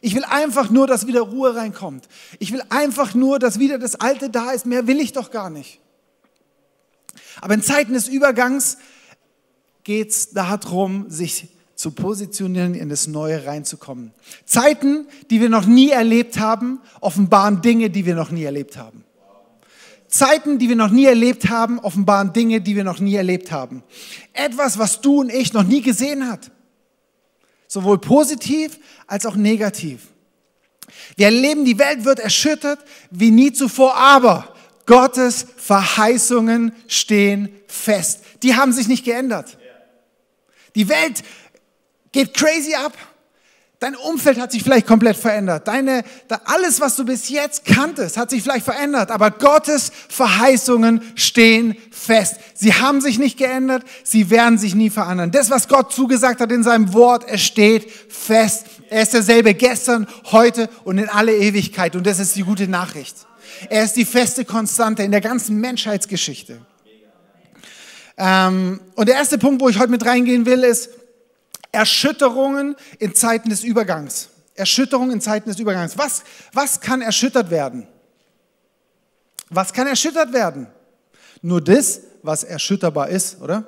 Ich 0.00 0.14
will 0.14 0.24
einfach 0.24 0.68
nur, 0.68 0.86
dass 0.86 1.06
wieder 1.06 1.20
Ruhe 1.20 1.54
reinkommt. 1.54 2.08
Ich 2.40 2.52
will 2.52 2.62
einfach 2.68 3.14
nur, 3.14 3.38
dass 3.38 3.58
wieder 3.58 3.78
das 3.78 3.94
Alte 3.94 4.30
da 4.30 4.50
ist. 4.50 4.66
Mehr 4.66 4.86
will 4.86 5.00
ich 5.00 5.12
doch 5.12 5.30
gar 5.30 5.48
nicht. 5.48 5.80
Aber 7.40 7.54
in 7.54 7.62
Zeiten 7.62 7.92
des 7.92 8.08
Übergangs 8.08 8.78
geht 9.84 10.10
es 10.10 10.30
darum, 10.30 11.08
sich 11.08 11.48
zu 11.74 11.92
positionieren, 11.92 12.74
in 12.74 12.88
das 12.88 13.06
Neue 13.06 13.46
reinzukommen. 13.46 14.12
Zeiten, 14.44 15.06
die 15.30 15.40
wir 15.40 15.48
noch 15.48 15.66
nie 15.66 15.90
erlebt 15.90 16.38
haben, 16.38 16.80
offenbaren 17.00 17.62
Dinge, 17.62 17.90
die 17.90 18.06
wir 18.06 18.14
noch 18.14 18.30
nie 18.30 18.44
erlebt 18.44 18.76
haben. 18.76 19.04
Zeiten, 20.12 20.58
die 20.58 20.68
wir 20.68 20.76
noch 20.76 20.90
nie 20.90 21.06
erlebt 21.06 21.48
haben, 21.48 21.78
offenbaren 21.78 22.34
Dinge, 22.34 22.60
die 22.60 22.76
wir 22.76 22.84
noch 22.84 23.00
nie 23.00 23.14
erlebt 23.14 23.50
haben. 23.50 23.82
Etwas, 24.34 24.78
was 24.78 25.00
du 25.00 25.20
und 25.20 25.32
ich 25.32 25.54
noch 25.54 25.62
nie 25.62 25.80
gesehen 25.80 26.30
hat. 26.30 26.50
Sowohl 27.66 27.98
positiv 27.98 28.78
als 29.06 29.24
auch 29.24 29.36
negativ. 29.36 30.08
Wir 31.16 31.26
erleben, 31.26 31.64
die 31.64 31.78
Welt 31.78 32.04
wird 32.04 32.18
erschüttert 32.18 32.80
wie 33.10 33.30
nie 33.30 33.52
zuvor, 33.52 33.96
aber 33.96 34.54
Gottes 34.84 35.46
Verheißungen 35.56 36.74
stehen 36.88 37.48
fest. 37.66 38.22
Die 38.42 38.54
haben 38.54 38.72
sich 38.72 38.88
nicht 38.88 39.06
geändert. 39.06 39.56
Die 40.74 40.90
Welt 40.90 41.22
geht 42.12 42.34
crazy 42.34 42.74
ab. 42.74 42.92
Dein 43.82 43.96
Umfeld 43.96 44.38
hat 44.38 44.52
sich 44.52 44.62
vielleicht 44.62 44.86
komplett 44.86 45.16
verändert. 45.16 45.66
Deine, 45.66 46.04
alles, 46.44 46.80
was 46.80 46.94
du 46.94 47.04
bis 47.04 47.28
jetzt 47.30 47.64
kanntest, 47.64 48.16
hat 48.16 48.30
sich 48.30 48.40
vielleicht 48.40 48.64
verändert. 48.64 49.10
Aber 49.10 49.32
Gottes 49.32 49.90
Verheißungen 50.08 51.02
stehen 51.16 51.76
fest. 51.90 52.36
Sie 52.54 52.72
haben 52.74 53.00
sich 53.00 53.18
nicht 53.18 53.38
geändert. 53.38 53.82
Sie 54.04 54.30
werden 54.30 54.56
sich 54.56 54.76
nie 54.76 54.88
verändern. 54.88 55.32
Das, 55.32 55.50
was 55.50 55.66
Gott 55.66 55.92
zugesagt 55.92 56.40
hat 56.40 56.52
in 56.52 56.62
seinem 56.62 56.92
Wort, 56.92 57.24
es 57.26 57.42
steht 57.42 57.90
fest. 57.90 58.66
Er 58.88 59.02
ist 59.02 59.14
derselbe 59.14 59.52
gestern, 59.52 60.06
heute 60.30 60.70
und 60.84 60.98
in 60.98 61.08
alle 61.08 61.34
Ewigkeit. 61.36 61.96
Und 61.96 62.06
das 62.06 62.20
ist 62.20 62.36
die 62.36 62.44
gute 62.44 62.68
Nachricht. 62.68 63.16
Er 63.68 63.82
ist 63.82 63.94
die 63.94 64.04
feste 64.04 64.44
Konstante 64.44 65.02
in 65.02 65.10
der 65.10 65.20
ganzen 65.20 65.56
Menschheitsgeschichte. 65.56 66.60
Ähm, 68.16 68.78
und 68.94 69.08
der 69.08 69.16
erste 69.16 69.38
Punkt, 69.38 69.60
wo 69.60 69.68
ich 69.68 69.80
heute 69.80 69.90
mit 69.90 70.06
reingehen 70.06 70.46
will, 70.46 70.62
ist, 70.62 70.88
Erschütterungen 71.72 72.76
in 72.98 73.14
Zeiten 73.14 73.48
des 73.48 73.64
Übergangs. 73.64 74.28
Erschütterungen 74.54 75.12
in 75.12 75.20
Zeiten 75.20 75.48
des 75.48 75.58
Übergangs. 75.58 75.96
Was, 75.96 76.22
was 76.52 76.80
kann 76.80 77.00
erschüttert 77.00 77.50
werden? 77.50 77.88
Was 79.48 79.72
kann 79.72 79.86
erschüttert 79.86 80.32
werden? 80.32 80.66
Nur 81.40 81.60
das, 81.60 82.00
was 82.22 82.44
erschütterbar 82.44 83.08
ist, 83.08 83.40
oder? 83.40 83.64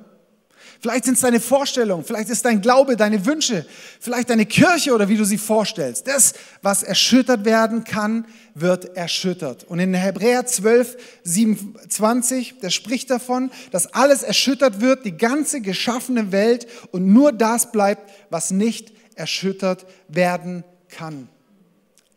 Vielleicht 0.85 1.07
sind 1.07 1.15
es 1.15 1.23
deine 1.23 1.41
Vorstellungen, 1.41 2.05
vielleicht 2.05 2.29
ist 2.29 2.45
dein 2.45 2.61
Glaube, 2.61 2.95
deine 2.95 3.25
Wünsche, 3.25 3.65
vielleicht 4.01 4.29
deine 4.29 4.45
Kirche 4.45 4.93
oder 4.93 5.09
wie 5.09 5.17
du 5.17 5.25
sie 5.25 5.39
vorstellst. 5.39 6.07
Das, 6.07 6.35
was 6.61 6.83
erschüttert 6.83 7.47
werden 7.47 7.85
kann, 7.85 8.27
wird 8.53 8.95
erschüttert. 8.95 9.65
Und 9.65 9.79
in 9.79 9.95
Hebräer 9.95 10.45
12, 10.45 10.99
27, 11.23 12.59
der 12.61 12.69
spricht 12.69 13.09
davon, 13.09 13.51
dass 13.71 13.95
alles 13.95 14.23
erschüttert 14.23 14.83
wird, 14.83 15.07
die 15.07 15.17
ganze 15.17 15.63
geschaffene 15.63 16.33
Welt 16.33 16.67
und 16.91 17.11
nur 17.11 17.33
das 17.33 17.73
bleibt, 17.73 18.13
was 18.29 18.51
nicht 18.51 18.93
erschüttert 19.15 19.87
werden 20.09 20.65
kann. 20.91 21.31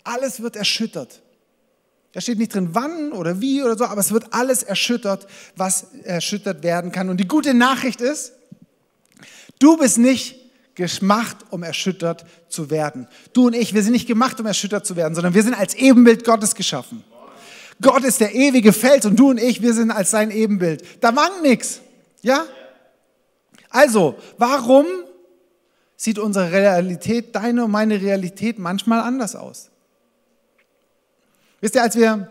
Alles 0.03 0.41
wird 0.41 0.57
erschüttert. 0.57 1.21
Da 2.11 2.19
steht 2.19 2.37
nicht 2.37 2.53
drin, 2.53 2.71
wann 2.73 3.13
oder 3.13 3.39
wie 3.39 3.63
oder 3.63 3.77
so, 3.77 3.85
aber 3.85 4.01
es 4.01 4.11
wird 4.11 4.33
alles 4.33 4.61
erschüttert, 4.61 5.25
was 5.55 5.87
erschüttert 6.03 6.63
werden 6.63 6.91
kann. 6.91 7.07
Und 7.07 7.15
die 7.21 7.29
gute 7.29 7.53
Nachricht 7.53 8.01
ist, 8.01 8.33
Du 9.59 9.77
bist 9.77 9.97
nicht 9.97 10.35
gemacht, 10.75 11.37
um 11.49 11.63
erschüttert 11.63 12.25
zu 12.49 12.69
werden. 12.69 13.07
Du 13.33 13.47
und 13.47 13.55
ich, 13.55 13.73
wir 13.73 13.81
sind 13.83 13.93
nicht 13.93 14.07
gemacht, 14.07 14.39
um 14.39 14.45
erschüttert 14.45 14.85
zu 14.85 14.95
werden, 14.95 15.15
sondern 15.15 15.33
wir 15.33 15.43
sind 15.43 15.55
als 15.55 15.73
Ebenbild 15.73 16.23
Gottes 16.23 16.53
geschaffen. 16.53 17.03
Gott 17.81 18.03
ist 18.03 18.21
der 18.21 18.33
ewige 18.33 18.73
Fels 18.73 19.05
und 19.05 19.17
du 19.17 19.29
und 19.29 19.39
ich, 19.39 19.61
wir 19.61 19.73
sind 19.73 19.91
als 19.91 20.11
sein 20.11 20.31
Ebenbild. 20.31 20.83
Da 21.01 21.15
wankt 21.15 21.41
nichts. 21.41 21.81
Ja? 22.21 22.45
Also, 23.69 24.15
warum 24.37 24.85
sieht 25.95 26.19
unsere 26.19 26.51
Realität, 26.51 27.35
deine 27.35 27.65
und 27.65 27.71
meine 27.71 28.01
Realität 28.01 28.59
manchmal 28.59 29.01
anders 29.01 29.35
aus? 29.35 29.69
Wisst 31.59 31.75
ihr, 31.75 31.81
als 31.81 31.95
wir 31.95 32.29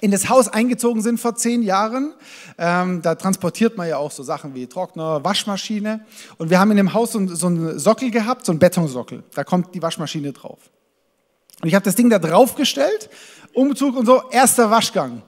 in 0.00 0.10
das 0.10 0.28
Haus 0.28 0.48
eingezogen 0.48 1.02
sind 1.02 1.20
vor 1.20 1.34
zehn 1.36 1.62
Jahren. 1.62 2.14
Ähm, 2.58 3.02
da 3.02 3.14
transportiert 3.14 3.76
man 3.76 3.88
ja 3.88 3.98
auch 3.98 4.10
so 4.10 4.22
Sachen 4.22 4.54
wie 4.54 4.66
Trockner, 4.66 5.22
Waschmaschine. 5.24 6.04
Und 6.38 6.50
wir 6.50 6.58
haben 6.58 6.70
in 6.70 6.78
dem 6.78 6.94
Haus 6.94 7.12
so, 7.12 7.26
so 7.26 7.46
einen 7.46 7.78
Sockel 7.78 8.10
gehabt, 8.10 8.46
so 8.46 8.52
einen 8.52 8.58
Betonsockel. 8.58 9.22
Da 9.34 9.44
kommt 9.44 9.74
die 9.74 9.82
Waschmaschine 9.82 10.32
drauf. 10.32 10.58
Und 11.60 11.68
ich 11.68 11.74
habe 11.74 11.84
das 11.84 11.94
Ding 11.94 12.08
da 12.08 12.18
draufgestellt, 12.18 13.10
Umzug 13.52 13.96
und 13.96 14.06
so, 14.06 14.22
erster 14.30 14.70
Waschgang. 14.70 15.22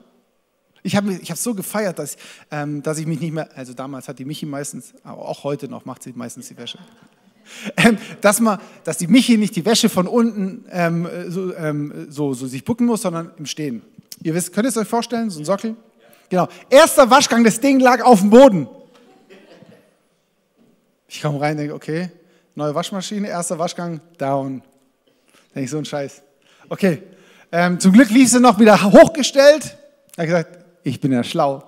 Ich 0.81 0.95
habe 0.95 1.13
ich 1.13 1.29
hab 1.29 1.37
so 1.37 1.53
gefeiert, 1.53 1.99
dass, 1.99 2.17
ähm, 2.51 2.81
dass 2.81 2.97
ich 2.97 3.05
mich 3.05 3.19
nicht 3.19 3.31
mehr, 3.31 3.49
also 3.55 3.73
damals 3.73 4.07
hat 4.07 4.19
die 4.19 4.25
Michi 4.25 4.45
meistens, 4.45 4.93
auch 5.03 5.43
heute 5.43 5.69
noch 5.69 5.85
macht 5.85 6.03
sie 6.03 6.13
meistens 6.13 6.49
die 6.49 6.57
Wäsche. 6.57 6.79
Ähm, 7.77 7.97
dass, 8.21 8.39
man, 8.39 8.59
dass 8.83 8.97
die 8.97 9.07
Michi 9.07 9.37
nicht 9.37 9.55
die 9.55 9.65
Wäsche 9.65 9.89
von 9.89 10.07
unten 10.07 10.65
ähm, 10.71 11.07
so, 11.27 11.53
ähm, 11.55 12.07
so, 12.09 12.33
so 12.33 12.47
sich 12.47 12.63
bucken 12.63 12.85
muss, 12.85 13.01
sondern 13.01 13.31
im 13.37 13.45
Stehen. 13.45 13.81
Ihr 14.23 14.33
wisst, 14.33 14.53
könnt 14.53 14.65
ihr 14.65 14.69
es 14.69 14.77
euch 14.77 14.87
vorstellen, 14.87 15.29
so 15.29 15.39
ein 15.39 15.45
Sockel? 15.45 15.75
Genau. 16.29 16.47
Erster 16.69 17.09
Waschgang, 17.09 17.43
das 17.43 17.59
Ding 17.59 17.79
lag 17.79 18.01
auf 18.01 18.21
dem 18.21 18.29
Boden. 18.29 18.67
Ich 21.07 21.21
komme 21.21 21.39
rein, 21.39 21.57
denke, 21.57 21.75
okay, 21.75 22.09
neue 22.55 22.73
Waschmaschine, 22.73 23.27
erster 23.27 23.59
Waschgang, 23.59 23.99
down. 24.17 24.63
Denke 25.53 25.65
ich, 25.65 25.69
so 25.69 25.77
ein 25.77 25.85
Scheiß. 25.85 26.23
Okay. 26.69 27.03
Ähm, 27.51 27.79
zum 27.79 27.91
Glück 27.91 28.09
lief 28.09 28.29
sie 28.29 28.39
noch 28.39 28.59
wieder 28.59 28.81
hochgestellt. 28.81 29.77
Er 30.15 30.23
hat 30.23 30.25
gesagt, 30.25 30.57
ich 30.83 30.99
bin 30.99 31.11
ja 31.11 31.23
schlau. 31.23 31.63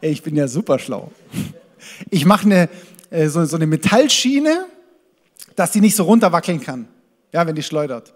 Ich 0.00 0.22
bin 0.22 0.34
ja 0.34 0.48
super 0.48 0.78
schlau. 0.78 1.12
Ich 2.10 2.24
mache 2.24 2.46
eine, 2.46 2.68
äh, 3.10 3.28
so, 3.28 3.54
eine 3.54 3.66
Metallschiene, 3.66 4.66
dass 5.54 5.70
die 5.70 5.80
nicht 5.80 5.94
so 5.94 6.04
runterwackeln 6.04 6.60
kann, 6.60 6.88
ja, 7.30 7.46
wenn 7.46 7.54
die 7.54 7.62
schleudert. 7.62 8.12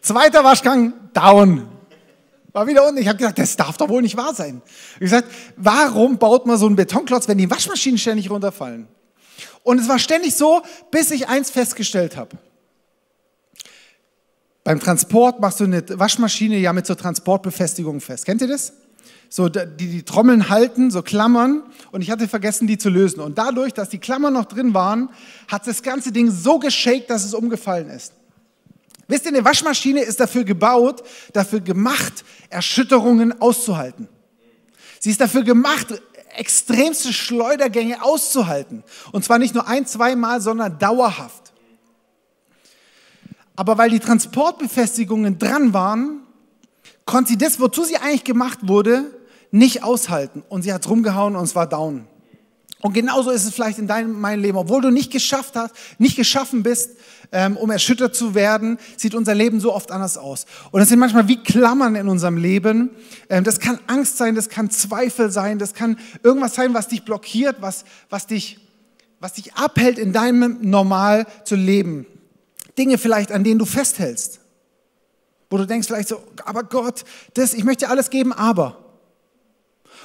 Zweiter 0.00 0.42
Waschgang, 0.42 0.94
down. 1.12 1.68
War 2.56 2.66
wieder 2.66 2.88
unten. 2.88 3.02
Ich 3.02 3.06
habe 3.06 3.18
gesagt, 3.18 3.38
das 3.38 3.54
darf 3.54 3.76
doch 3.76 3.90
wohl 3.90 4.00
nicht 4.00 4.16
wahr 4.16 4.34
sein. 4.34 4.62
Ich 4.98 5.12
habe 5.12 5.24
gesagt, 5.24 5.28
warum 5.58 6.16
baut 6.16 6.46
man 6.46 6.56
so 6.56 6.64
einen 6.64 6.74
Betonklotz, 6.74 7.28
wenn 7.28 7.36
die 7.36 7.50
Waschmaschinen 7.50 7.98
ständig 7.98 8.30
runterfallen? 8.30 8.88
Und 9.62 9.78
es 9.78 9.90
war 9.90 9.98
ständig 9.98 10.34
so, 10.34 10.62
bis 10.90 11.10
ich 11.10 11.28
eins 11.28 11.50
festgestellt 11.50 12.16
habe. 12.16 12.38
Beim 14.64 14.80
Transport 14.80 15.38
machst 15.38 15.60
du 15.60 15.64
eine 15.64 15.84
Waschmaschine 15.98 16.56
ja 16.56 16.72
mit 16.72 16.86
so 16.86 16.94
Transportbefestigungen 16.94 18.00
fest. 18.00 18.24
Kennt 18.24 18.40
ihr 18.40 18.48
das? 18.48 18.72
So, 19.28 19.50
die 19.50 19.66
die 19.76 20.02
Trommeln 20.04 20.48
halten, 20.48 20.90
so 20.90 21.02
Klammern. 21.02 21.62
Und 21.92 22.00
ich 22.00 22.10
hatte 22.10 22.26
vergessen, 22.26 22.66
die 22.66 22.78
zu 22.78 22.88
lösen. 22.88 23.20
Und 23.20 23.36
dadurch, 23.36 23.74
dass 23.74 23.90
die 23.90 23.98
Klammern 23.98 24.32
noch 24.32 24.46
drin 24.46 24.72
waren, 24.72 25.10
hat 25.48 25.66
das 25.66 25.82
ganze 25.82 26.10
Ding 26.10 26.30
so 26.30 26.58
geschakt, 26.58 27.10
dass 27.10 27.22
es 27.22 27.34
umgefallen 27.34 27.90
ist. 27.90 28.14
Wisst 29.08 29.24
ihr, 29.24 29.32
eine 29.32 29.44
Waschmaschine 29.44 30.02
ist 30.02 30.18
dafür 30.18 30.44
gebaut, 30.44 31.02
dafür 31.32 31.60
gemacht, 31.60 32.24
Erschütterungen 32.50 33.40
auszuhalten. 33.40 34.08
Sie 34.98 35.10
ist 35.10 35.20
dafür 35.20 35.44
gemacht, 35.44 36.02
extremste 36.36 37.12
Schleudergänge 37.12 38.02
auszuhalten. 38.02 38.82
Und 39.12 39.24
zwar 39.24 39.38
nicht 39.38 39.54
nur 39.54 39.68
ein, 39.68 39.86
zweimal, 39.86 40.40
sondern 40.40 40.78
dauerhaft. 40.78 41.52
Aber 43.54 43.78
weil 43.78 43.90
die 43.90 44.00
Transportbefestigungen 44.00 45.38
dran 45.38 45.72
waren, 45.72 46.20
konnte 47.06 47.30
sie 47.30 47.38
das, 47.38 47.58
wozu 47.58 47.84
sie 47.84 47.96
eigentlich 47.96 48.24
gemacht 48.24 48.58
wurde, 48.62 49.04
nicht 49.50 49.82
aushalten. 49.82 50.42
Und 50.48 50.62
sie 50.62 50.72
hat 50.72 50.88
rumgehauen 50.88 51.36
und 51.36 51.44
es 51.44 51.54
war 51.54 51.66
down. 51.66 52.06
Und 52.82 52.92
genauso 52.92 53.30
ist 53.30 53.44
es 53.46 53.54
vielleicht 53.54 53.78
in 53.78 53.86
deinem, 53.86 54.20
meinem 54.20 54.42
Leben. 54.42 54.58
Obwohl 54.58 54.82
du 54.82 54.90
nicht 54.90 55.10
geschafft 55.10 55.56
hast, 55.56 55.74
nicht 55.98 56.16
geschaffen 56.16 56.62
bist, 56.62 56.90
ähm, 57.32 57.56
um 57.56 57.70
erschüttert 57.70 58.14
zu 58.14 58.34
werden, 58.34 58.78
sieht 58.96 59.14
unser 59.14 59.34
Leben 59.34 59.60
so 59.60 59.72
oft 59.72 59.90
anders 59.90 60.18
aus. 60.18 60.46
Und 60.70 60.80
es 60.80 60.88
sind 60.88 60.98
manchmal 60.98 61.28
wie 61.28 61.42
Klammern 61.42 61.94
in 61.94 62.08
unserem 62.08 62.36
Leben. 62.36 62.90
Ähm, 63.28 63.44
das 63.44 63.60
kann 63.60 63.78
Angst 63.86 64.16
sein, 64.18 64.34
das 64.34 64.48
kann 64.48 64.70
Zweifel 64.70 65.30
sein, 65.30 65.58
das 65.58 65.74
kann 65.74 65.98
irgendwas 66.22 66.54
sein, 66.54 66.74
was 66.74 66.88
dich 66.88 67.04
blockiert, 67.04 67.56
was, 67.60 67.84
was 68.08 68.26
dich 68.26 68.60
was 69.20 69.34
dich 69.34 69.54
abhält, 69.54 69.98
in 69.98 70.12
deinem 70.12 70.58
Normal 70.60 71.26
zu 71.44 71.56
leben. 71.56 72.06
Dinge 72.78 72.98
vielleicht, 72.98 73.32
an 73.32 73.44
denen 73.44 73.58
du 73.58 73.64
festhältst. 73.64 74.40
Wo 75.48 75.56
du 75.56 75.66
denkst 75.66 75.86
vielleicht 75.86 76.08
so, 76.08 76.22
aber 76.44 76.64
Gott, 76.64 77.04
das, 77.34 77.54
ich 77.54 77.64
möchte 77.64 77.88
alles 77.88 78.10
geben, 78.10 78.32
aber. 78.32 78.85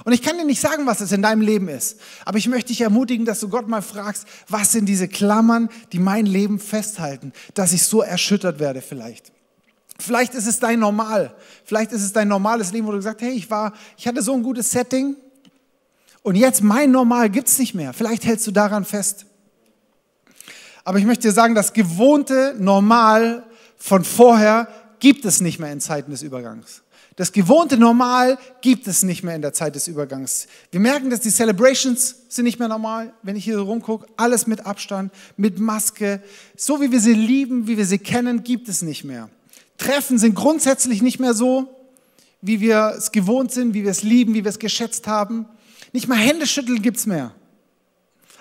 Und 0.04 0.14
ich 0.14 0.22
kann 0.22 0.38
dir 0.38 0.46
nicht 0.46 0.62
sagen, 0.62 0.86
was 0.86 1.02
es 1.02 1.12
in 1.12 1.22
deinem 1.22 1.42
Leben 1.42 1.68
ist. 1.68 2.00
Aber 2.26 2.38
ich 2.38 2.48
möchte 2.48 2.70
dich 2.70 2.82
ermutigen, 2.82 3.26
dass 3.26 3.40
du 3.40 3.50
Gott 3.50 3.68
mal 3.68 3.82
fragst, 3.82 4.26
was 4.48 4.72
sind 4.72 4.86
diese 4.88 5.08
Klammern, 5.08 5.70
die 5.92 6.00
mein 6.00 6.26
Leben 6.26 6.60
festhalten, 6.60 7.34
dass 7.54 7.74
ich 7.74 7.84
so 7.84 8.02
erschüttert 8.02 8.60
werde 8.60 8.82
vielleicht. 8.82 9.32
Vielleicht 10.00 10.34
ist 10.34 10.48
es 10.48 10.60
dein 10.60 10.80
Normal. 10.80 11.36
Vielleicht 11.64 11.92
ist 11.92 12.02
es 12.02 12.14
dein 12.14 12.28
normales 12.28 12.72
Leben, 12.72 12.88
wo 12.88 12.92
du 12.92 12.98
gesagt 12.98 13.22
hey, 13.22 13.34
ich 13.34 13.50
war, 13.50 13.74
ich 13.98 14.08
hatte 14.08 14.22
so 14.22 14.34
ein 14.34 14.44
gutes 14.44 14.72
Setting 14.72 15.16
und 16.24 16.36
jetzt 16.36 16.64
mein 16.64 16.92
Normal 16.92 17.30
gibt 17.30 17.48
es 17.48 17.60
nicht 17.60 17.74
mehr. 17.74 17.94
Vielleicht 17.94 18.26
hältst 18.26 18.46
du 18.48 18.52
daran 18.52 18.86
fest. 18.86 19.26
Aber 20.84 20.98
ich 20.98 21.06
möchte 21.06 21.28
dir 21.28 21.34
sagen, 21.34 21.56
das 21.56 21.74
gewohnte 21.74 22.56
Normal 22.58 23.44
von 23.78 24.04
vorher 24.04 24.68
gibt 25.00 25.26
es 25.26 25.42
nicht 25.42 25.60
mehr 25.60 25.72
in 25.72 25.80
Zeiten 25.80 26.12
des 26.12 26.22
Übergangs. 26.22 26.82
Das 27.22 27.32
gewohnte 27.32 27.78
Normal 27.78 28.40
gibt 28.62 28.88
es 28.88 29.04
nicht 29.04 29.22
mehr 29.22 29.36
in 29.36 29.44
der 29.44 29.54
Zeit 29.54 29.76
des 29.76 29.88
Übergangs. 29.88 30.48
Wir 30.72 30.80
merken, 30.80 31.12
dass 31.12 31.20
die 31.20 31.30
Celebrations 31.30 32.16
sind 32.28 32.46
nicht 32.46 32.58
mehr 32.58 32.68
normal. 32.68 33.14
Wenn 33.22 33.36
ich 33.36 33.44
hier 33.44 33.60
rumgucke, 33.60 34.08
alles 34.18 34.48
mit 34.48 34.66
Abstand, 34.66 35.14
mit 35.38 35.60
Maske. 35.60 36.24
So 36.58 36.82
wie 36.82 36.92
wir 36.92 37.00
sie 37.00 37.14
lieben, 37.14 37.68
wie 37.68 37.78
wir 37.78 37.86
sie 37.86 38.00
kennen, 38.00 38.44
gibt 38.44 38.68
es 38.70 38.82
nicht 38.82 39.04
mehr. 39.04 39.30
Treffen 39.78 40.18
sind 40.18 40.34
grundsätzlich 40.34 41.04
nicht 41.04 41.20
mehr 41.20 41.36
so, 41.36 41.68
wie 42.42 42.60
wir 42.60 42.96
es 42.98 43.12
gewohnt 43.12 43.52
sind, 43.52 43.76
wie 43.76 43.84
wir 43.84 43.92
es 43.92 44.02
lieben, 44.02 44.34
wie 44.34 44.44
wir 44.44 44.50
es 44.50 44.58
geschätzt 44.58 45.06
haben. 45.06 45.46
Nicht 45.94 46.08
mal 46.08 46.18
Händeschütteln 46.18 46.82
gibt 46.82 46.98
es 46.98 47.06
mehr. 47.06 47.36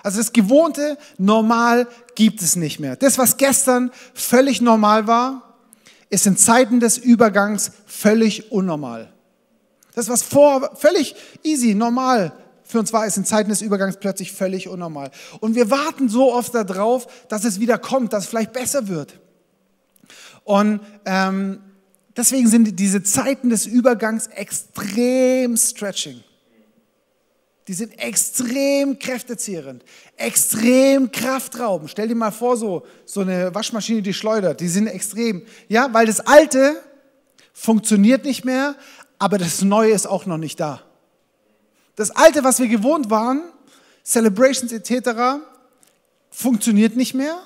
Also 0.01 0.17
das 0.17 0.33
gewohnte 0.33 0.97
Normal 1.19 1.87
gibt 2.15 2.41
es 2.41 2.55
nicht 2.55 2.79
mehr. 2.79 2.95
Das, 2.95 3.19
was 3.19 3.37
gestern 3.37 3.91
völlig 4.15 4.59
normal 4.59 5.05
war, 5.05 5.50
ist 6.11 6.27
in 6.27 6.37
Zeiten 6.37 6.79
des 6.79 6.97
Übergangs 6.97 7.71
völlig 7.87 8.51
unnormal. 8.51 9.11
Das, 9.95 10.09
was 10.09 10.21
vor 10.21 10.75
völlig 10.75 11.15
easy, 11.41 11.73
normal 11.73 12.33
für 12.63 12.79
uns 12.79 12.93
war, 12.93 13.07
ist 13.07 13.17
in 13.17 13.25
Zeiten 13.25 13.49
des 13.49 13.61
Übergangs 13.61 13.97
plötzlich 13.97 14.31
völlig 14.31 14.67
unnormal. 14.67 15.09
Und 15.39 15.55
wir 15.55 15.71
warten 15.71 16.09
so 16.09 16.33
oft 16.33 16.53
darauf, 16.53 17.07
dass 17.27 17.45
es 17.45 17.59
wieder 17.59 17.77
kommt, 17.77 18.13
dass 18.13 18.25
es 18.25 18.29
vielleicht 18.29 18.53
besser 18.53 18.87
wird. 18.87 19.19
Und 20.43 20.81
ähm, 21.05 21.61
deswegen 22.15 22.47
sind 22.47 22.79
diese 22.79 23.03
Zeiten 23.03 23.49
des 23.49 23.65
Übergangs 23.65 24.27
extrem 24.27 25.55
stretching. 25.55 26.21
Die 27.71 27.75
sind 27.75 27.97
extrem 27.99 28.99
kräftezehrend, 28.99 29.85
extrem 30.17 31.09
kraftraubend. 31.09 31.89
Stell 31.89 32.09
dir 32.09 32.15
mal 32.15 32.31
vor, 32.31 32.57
so, 32.57 32.85
so 33.05 33.21
eine 33.21 33.55
Waschmaschine, 33.55 34.01
die 34.01 34.13
schleudert, 34.13 34.59
die 34.59 34.67
sind 34.67 34.87
extrem. 34.87 35.45
Ja, 35.69 35.87
weil 35.93 36.05
das 36.05 36.19
Alte 36.19 36.75
funktioniert 37.53 38.25
nicht 38.25 38.43
mehr, 38.43 38.75
aber 39.19 39.37
das 39.37 39.61
Neue 39.61 39.93
ist 39.93 40.05
auch 40.05 40.25
noch 40.25 40.37
nicht 40.37 40.59
da. 40.59 40.81
Das 41.95 42.11
Alte, 42.11 42.43
was 42.43 42.59
wir 42.59 42.67
gewohnt 42.67 43.09
waren, 43.09 43.41
Celebrations 44.03 44.73
etc., 44.73 45.39
funktioniert 46.29 46.97
nicht 46.97 47.13
mehr. 47.13 47.41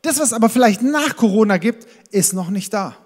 Das, 0.00 0.20
was 0.20 0.32
aber 0.32 0.48
vielleicht 0.48 0.80
nach 0.80 1.16
Corona 1.16 1.58
gibt, 1.58 1.86
ist 2.12 2.32
noch 2.32 2.48
nicht 2.48 2.72
da. 2.72 2.96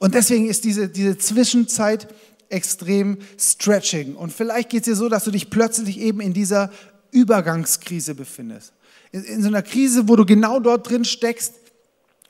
Und 0.00 0.16
deswegen 0.16 0.48
ist 0.48 0.64
diese, 0.64 0.88
diese 0.88 1.16
Zwischenzeit 1.18 2.08
extrem 2.52 3.18
stretching. 3.38 4.14
Und 4.14 4.32
vielleicht 4.32 4.68
geht 4.70 4.82
es 4.82 4.84
dir 4.86 4.96
so, 4.96 5.08
dass 5.08 5.24
du 5.24 5.30
dich 5.30 5.50
plötzlich 5.50 5.98
eben 5.98 6.20
in 6.20 6.32
dieser 6.32 6.70
Übergangskrise 7.10 8.14
befindest. 8.14 8.72
In, 9.10 9.24
in 9.24 9.42
so 9.42 9.48
einer 9.48 9.62
Krise, 9.62 10.08
wo 10.08 10.16
du 10.16 10.24
genau 10.24 10.60
dort 10.60 10.88
drin 10.88 11.04
steckst. 11.04 11.54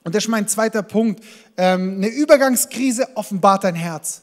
Und 0.05 0.15
das 0.15 0.25
ist 0.25 0.31
mein 0.31 0.49
zweiter 0.49 0.83
Punkt. 0.83 1.23
Ähm, 1.57 1.97
eine 1.97 2.09
Übergangskrise 2.09 3.17
offenbart 3.17 3.65
dein 3.65 3.75
Herz. 3.75 4.23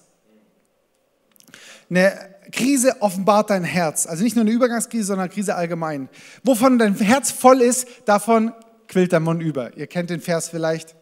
Eine 1.89 2.13
Krise 2.51 3.01
offenbart 3.01 3.49
dein 3.49 3.63
Herz. 3.63 4.05
Also 4.05 4.23
nicht 4.23 4.35
nur 4.35 4.43
eine 4.43 4.51
Übergangskrise, 4.51 5.05
sondern 5.05 5.25
eine 5.25 5.33
Krise 5.33 5.55
allgemein. 5.55 6.09
Wovon 6.43 6.79
dein 6.79 6.95
Herz 6.95 7.31
voll 7.31 7.61
ist, 7.61 7.87
davon 8.05 8.53
quillt 8.87 9.11
der 9.11 9.19
Mund 9.19 9.41
über. 9.41 9.75
Ihr 9.77 9.87
kennt 9.87 10.09
den 10.09 10.21
Vers 10.21 10.49
vielleicht. 10.49 10.95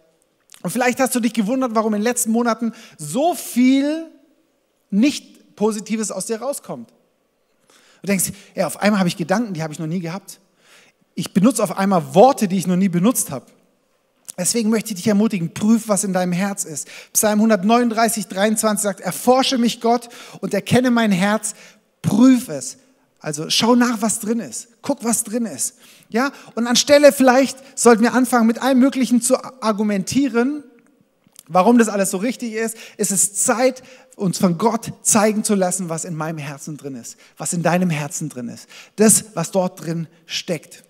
Und 0.63 0.71
vielleicht 0.71 0.99
hast 0.99 1.15
du 1.15 1.19
dich 1.19 1.33
gewundert, 1.33 1.75
warum 1.75 1.93
in 1.93 2.01
den 2.01 2.03
letzten 2.03 2.31
Monaten 2.31 2.73
so 2.97 3.33
viel 3.36 4.07
nicht 4.89 5.56
Positives 5.56 6.12
aus 6.12 6.26
dir 6.28 6.41
rauskommt. 6.41 6.93
Du 8.02 8.08
denkst, 8.08 8.32
ja, 8.56 8.67
auf 8.67 8.80
einmal 8.82 9.00
habe 9.00 9.10
ich 9.10 9.17
Gedanken, 9.17 9.54
die 9.54 9.63
habe 9.63 9.73
ich 9.73 9.80
noch 9.80 9.88
nie 9.88 10.00
gehabt. 10.00 10.39
Ich 11.15 11.34
benutze 11.34 11.63
auf 11.63 11.78
einmal 11.78 12.13
Worte, 12.13 12.47
die 12.47 12.58
ich 12.58 12.67
noch 12.67 12.76
nie 12.76 12.89
benutzt 12.89 13.32
habe. 13.32 13.45
Deswegen 14.38 14.69
möchte 14.69 14.91
ich 14.91 14.97
dich 14.97 15.08
ermutigen, 15.08 15.54
prüf, 15.54 15.88
was 15.88 16.04
in 16.04 16.13
deinem 16.13 16.32
Herz 16.32 16.63
ist. 16.63 16.88
Psalm 17.12 17.39
139, 17.39 18.28
23 18.28 18.84
sagt, 18.84 19.00
erforsche 19.00 19.58
mich 19.58 19.82
Gott 19.82 20.10
und 20.41 20.54
erkenne 20.54 20.91
mein 20.91 21.12
Herz, 21.12 21.56
prüf 22.04 22.50
es. 22.50 22.78
Also 23.19 23.50
schau 23.50 23.73
nach, 23.73 24.02
was 24.02 24.19
drin 24.19 24.39
ist. 24.39 24.67
Guck, 24.84 25.04
was 25.04 25.23
drin 25.23 25.47
ist. 25.47 25.78
Ja? 26.10 26.32
Und 26.54 26.67
anstelle 26.67 27.12
vielleicht 27.12 27.58
sollten 27.78 28.04
wir 28.04 28.13
anfangen, 28.13 28.45
mit 28.45 28.62
allem 28.62 28.78
Möglichen 28.78 29.23
zu 29.23 29.43
argumentieren, 29.63 30.63
warum 31.47 31.77
das 31.77 31.89
alles 31.89 32.12
so 32.12 32.17
richtig 32.17 32.53
ist, 32.53 32.77
ist 32.97 33.12
es 33.12 33.33
Zeit, 33.36 33.83
uns 34.15 34.39
von 34.39 34.57
Gott 34.57 34.91
zeigen 35.01 35.43
zu 35.43 35.55
lassen, 35.55 35.89
was 35.89 36.03
in 36.03 36.15
meinem 36.15 36.39
Herzen 36.39 36.77
drin 36.77 36.95
ist, 36.95 37.17
was 37.38 37.53
in 37.53 37.62
deinem 37.62 37.89
Herzen 37.89 38.29
drin 38.29 38.49
ist. 38.49 38.67
Das, 38.95 39.25
was 39.36 39.51
dort 39.51 39.86
drin 39.86 40.07
steckt. 40.25 40.83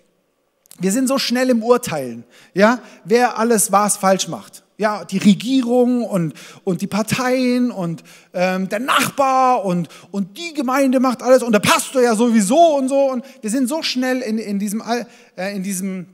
Wir 0.78 0.92
sind 0.92 1.08
so 1.08 1.18
schnell 1.18 1.50
im 1.50 1.62
Urteilen, 1.62 2.24
ja, 2.54 2.80
wer 3.04 3.38
alles 3.38 3.72
was 3.72 3.96
falsch 3.96 4.28
macht. 4.28 4.64
Ja, 4.80 5.04
die 5.04 5.18
Regierung 5.18 6.04
und, 6.04 6.34
und 6.62 6.82
die 6.82 6.86
Parteien 6.86 7.72
und 7.72 8.04
ähm, 8.32 8.68
der 8.68 8.78
Nachbar 8.78 9.64
und, 9.64 9.88
und 10.12 10.38
die 10.38 10.54
Gemeinde 10.54 11.00
macht 11.00 11.20
alles 11.20 11.42
und 11.42 11.50
der 11.50 11.58
Pastor 11.58 12.00
ja 12.00 12.14
sowieso 12.14 12.76
und 12.76 12.88
so. 12.88 13.10
Und 13.10 13.24
wir 13.40 13.50
sind 13.50 13.68
so 13.68 13.82
schnell 13.82 14.20
in, 14.20 14.38
in, 14.38 14.60
diesem, 14.60 14.80
äh, 15.36 15.56
in 15.56 15.64
diesem 15.64 16.06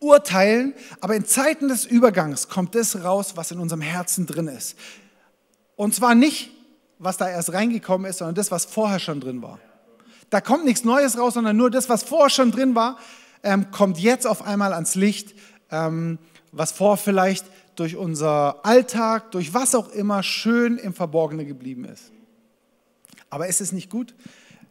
Urteilen, 0.00 0.74
aber 1.00 1.16
in 1.16 1.24
Zeiten 1.24 1.68
des 1.68 1.84
Übergangs 1.84 2.48
kommt 2.48 2.74
das 2.74 3.02
raus, 3.02 3.32
was 3.36 3.50
in 3.50 3.58
unserem 3.58 3.80
Herzen 3.80 4.26
drin 4.26 4.48
ist. 4.48 4.76
Und 5.74 5.94
zwar 5.94 6.14
nicht, 6.14 6.50
was 6.98 7.16
da 7.16 7.28
erst 7.28 7.52
reingekommen 7.52 8.08
ist, 8.08 8.18
sondern 8.18 8.34
das, 8.34 8.50
was 8.50 8.64
vorher 8.64 8.98
schon 8.98 9.20
drin 9.20 9.42
war. 9.42 9.58
Da 10.30 10.40
kommt 10.40 10.64
nichts 10.64 10.84
Neues 10.84 11.18
raus, 11.18 11.34
sondern 11.34 11.56
nur 11.56 11.70
das, 11.70 11.88
was 11.88 12.02
vorher 12.02 12.30
schon 12.30 12.50
drin 12.50 12.74
war, 12.74 12.98
ähm, 13.42 13.70
kommt 13.70 13.98
jetzt 13.98 14.26
auf 14.26 14.42
einmal 14.42 14.72
ans 14.72 14.94
Licht, 14.94 15.34
ähm, 15.70 16.18
was 16.52 16.72
vor 16.72 16.96
vielleicht 16.96 17.46
durch 17.76 17.96
unser 17.96 18.64
Alltag, 18.64 19.30
durch 19.32 19.54
was 19.54 19.74
auch 19.74 19.88
immer 19.88 20.22
schön 20.22 20.78
im 20.78 20.94
Verborgenen 20.94 21.46
geblieben 21.46 21.84
ist. 21.84 22.10
Aber 23.28 23.46
ist 23.46 23.60
es 23.60 23.72
nicht 23.72 23.90
gut? 23.90 24.14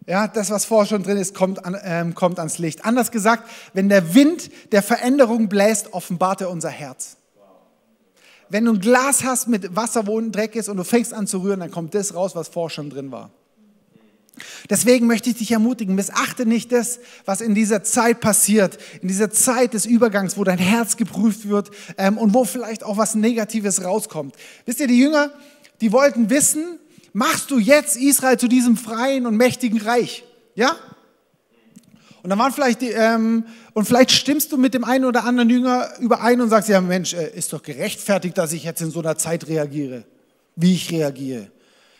Ja, 0.07 0.27
das, 0.27 0.51
was 0.51 0.65
vorher 0.65 0.87
schon 0.87 1.03
drin 1.03 1.17
ist, 1.17 1.33
kommt, 1.33 1.65
an, 1.65 1.75
ähm, 1.83 2.13
kommt 2.13 2.37
ans 2.37 2.59
Licht. 2.59 2.85
Anders 2.85 3.11
gesagt, 3.11 3.49
wenn 3.73 3.89
der 3.89 4.13
Wind 4.13 4.51
der 4.71 4.83
Veränderung 4.83 5.49
bläst, 5.49 5.93
offenbart 5.93 6.41
er 6.41 6.51
unser 6.51 6.69
Herz. 6.69 7.17
Wenn 8.49 8.65
du 8.65 8.73
ein 8.73 8.79
Glas 8.79 9.23
hast 9.23 9.47
mit 9.47 9.75
Wasser, 9.75 10.05
wo 10.05 10.19
ein 10.19 10.31
Dreck 10.31 10.55
ist 10.55 10.69
und 10.69 10.77
du 10.77 10.83
fängst 10.83 11.13
an 11.13 11.25
zu 11.25 11.39
rühren, 11.39 11.59
dann 11.59 11.71
kommt 11.71 11.95
das 11.95 12.13
raus, 12.13 12.35
was 12.35 12.49
vorher 12.49 12.69
schon 12.69 12.91
drin 12.91 13.11
war. 13.11 13.31
Deswegen 14.69 15.07
möchte 15.07 15.29
ich 15.29 15.37
dich 15.37 15.51
ermutigen, 15.51 15.95
missachte 15.95 16.45
nicht 16.45 16.71
das, 16.71 16.99
was 17.23 17.41
in 17.41 17.55
dieser 17.55 17.83
Zeit 17.83 18.19
passiert, 18.19 18.77
in 19.01 19.07
dieser 19.07 19.31
Zeit 19.31 19.73
des 19.73 19.85
Übergangs, 19.85 20.37
wo 20.37 20.43
dein 20.43 20.57
Herz 20.57 20.97
geprüft 20.97 21.47
wird 21.47 21.71
ähm, 21.97 22.17
und 22.17 22.33
wo 22.33 22.43
vielleicht 22.43 22.83
auch 22.83 22.97
was 22.97 23.15
Negatives 23.15 23.83
rauskommt. 23.83 24.35
Wisst 24.65 24.81
ihr, 24.81 24.87
die 24.87 24.99
Jünger, 24.99 25.31
die 25.81 25.91
wollten 25.91 26.29
wissen, 26.29 26.79
machst 27.15 27.49
du 27.49 27.59
jetzt 27.59 27.95
Israel 27.95 28.37
zu 28.37 28.49
diesem 28.49 28.75
freien 28.75 29.25
und 29.25 29.37
mächtigen 29.37 29.81
Reich? 29.81 30.25
Ja? 30.53 30.75
Und 32.21 32.29
dann 32.29 32.37
waren 32.37 32.51
vielleicht 32.51 32.81
die, 32.81 32.89
ähm, 32.89 33.45
und 33.73 33.85
vielleicht 33.85 34.11
stimmst 34.11 34.51
du 34.51 34.57
mit 34.57 34.73
dem 34.73 34.83
einen 34.83 35.05
oder 35.05 35.23
anderen 35.23 35.49
Jünger 35.49 35.89
überein 35.99 36.41
und 36.41 36.49
sagst, 36.49 36.67
ja 36.67 36.81
Mensch, 36.81 37.13
äh, 37.13 37.29
ist 37.29 37.53
doch 37.53 37.63
gerechtfertigt, 37.63 38.37
dass 38.37 38.51
ich 38.51 38.65
jetzt 38.65 38.81
in 38.81 38.91
so 38.91 38.99
einer 38.99 39.17
Zeit 39.17 39.47
reagiere, 39.47 40.03
wie 40.57 40.73
ich 40.73 40.91
reagiere. 40.91 41.47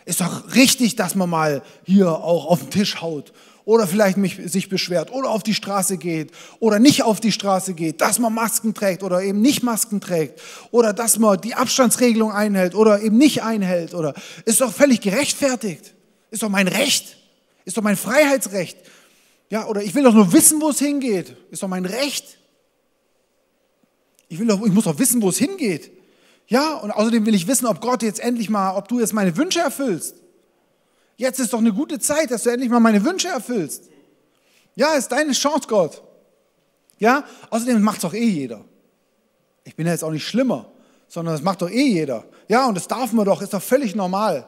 Ist 0.03 0.19
doch 0.19 0.53
richtig, 0.53 0.97
dass 0.97 1.15
man 1.15 1.29
mal 1.29 1.63
hier 1.83 2.09
auch 2.11 2.47
auf 2.47 2.59
den 2.59 2.71
Tisch 2.71 3.01
haut 3.01 3.31
oder 3.65 3.87
vielleicht 3.87 4.17
mich, 4.17 4.39
sich 4.45 4.69
beschwert 4.69 5.11
oder 5.11 5.29
auf 5.29 5.43
die 5.43 5.55
Straße 5.55 5.97
geht 5.97 6.31
oder 6.59 6.79
nicht 6.79 7.03
auf 7.03 7.19
die 7.19 7.31
Straße 7.31 7.73
geht, 7.73 7.99
dass 7.99 8.19
man 8.19 8.33
Masken 8.33 8.73
trägt 8.73 9.03
oder 9.03 9.21
eben 9.21 9.41
nicht 9.41 9.63
Masken 9.63 9.99
trägt 9.99 10.39
oder 10.71 10.93
dass 10.93 11.17
man 11.17 11.41
die 11.41 11.55
Abstandsregelung 11.55 12.31
einhält 12.31 12.75
oder 12.75 13.01
eben 13.01 13.17
nicht 13.17 13.43
einhält 13.43 13.93
oder 13.95 14.13
ist 14.45 14.61
doch 14.61 14.71
völlig 14.71 15.01
gerechtfertigt. 15.01 15.93
Ist 16.29 16.43
doch 16.43 16.49
mein 16.49 16.67
Recht. 16.67 17.17
Ist 17.65 17.77
doch 17.77 17.81
mein 17.81 17.97
Freiheitsrecht. 17.97 18.77
Ja, 19.49 19.67
oder 19.67 19.81
ich 19.81 19.95
will 19.95 20.03
doch 20.03 20.13
nur 20.13 20.31
wissen, 20.31 20.61
wo 20.61 20.69
es 20.69 20.79
hingeht. 20.79 21.35
Ist 21.49 21.63
doch 21.63 21.67
mein 21.67 21.85
Recht. 21.85 22.37
Ich, 24.27 24.39
will 24.39 24.47
doch, 24.47 24.63
ich 24.65 24.71
muss 24.71 24.83
doch 24.85 24.99
wissen, 24.99 25.21
wo 25.21 25.29
es 25.29 25.37
hingeht. 25.37 25.91
Ja, 26.47 26.75
und 26.75 26.91
außerdem 26.91 27.25
will 27.25 27.33
ich 27.33 27.47
wissen, 27.47 27.65
ob 27.65 27.81
Gott 27.81 28.03
jetzt 28.03 28.19
endlich 28.19 28.49
mal, 28.49 28.75
ob 28.75 28.87
du 28.87 28.99
jetzt 28.99 29.13
meine 29.13 29.35
Wünsche 29.37 29.59
erfüllst. 29.59 30.15
Jetzt 31.17 31.39
ist 31.39 31.53
doch 31.53 31.59
eine 31.59 31.73
gute 31.73 31.99
Zeit, 31.99 32.31
dass 32.31 32.43
du 32.43 32.49
endlich 32.49 32.69
mal 32.69 32.79
meine 32.79 33.03
Wünsche 33.03 33.27
erfüllst. 33.27 33.89
Ja, 34.75 34.93
ist 34.93 35.11
deine 35.11 35.31
Chance, 35.31 35.67
Gott. 35.67 36.03
Ja, 36.97 37.25
außerdem 37.49 37.81
macht 37.81 37.97
es 37.97 38.01
doch 38.01 38.13
eh 38.13 38.25
jeder. 38.25 38.63
Ich 39.63 39.75
bin 39.75 39.85
ja 39.85 39.93
jetzt 39.93 40.03
auch 40.03 40.11
nicht 40.11 40.25
schlimmer, 40.25 40.71
sondern 41.07 41.33
das 41.33 41.43
macht 41.43 41.61
doch 41.61 41.69
eh 41.69 41.87
jeder. 41.87 42.25
Ja, 42.47 42.67
und 42.67 42.75
das 42.75 42.87
darf 42.87 43.11
man 43.13 43.25
doch, 43.25 43.41
ist 43.41 43.53
doch 43.53 43.61
völlig 43.61 43.95
normal. 43.95 44.47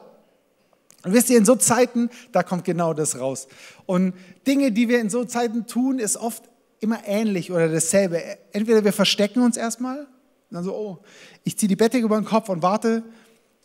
Und 1.04 1.12
wisst 1.12 1.30
ihr, 1.30 1.38
in 1.38 1.44
so 1.44 1.56
Zeiten, 1.56 2.10
da 2.32 2.42
kommt 2.42 2.64
genau 2.64 2.92
das 2.92 3.18
raus. 3.18 3.48
Und 3.86 4.14
Dinge, 4.46 4.72
die 4.72 4.88
wir 4.88 5.00
in 5.00 5.10
so 5.10 5.24
Zeiten 5.24 5.66
tun, 5.66 5.98
ist 5.98 6.16
oft 6.16 6.42
immer 6.80 7.00
ähnlich 7.06 7.50
oder 7.50 7.68
dasselbe. 7.68 8.22
Entweder 8.52 8.84
wir 8.84 8.92
verstecken 8.92 9.42
uns 9.42 9.56
erstmal, 9.56 10.06
dann 10.50 10.64
so, 10.64 10.74
oh, 10.74 10.98
ich 11.44 11.58
ziehe 11.58 11.68
die 11.68 11.76
Bettdecke 11.76 12.04
über 12.04 12.16
den 12.16 12.24
Kopf 12.24 12.48
und 12.48 12.62
warte, 12.62 13.02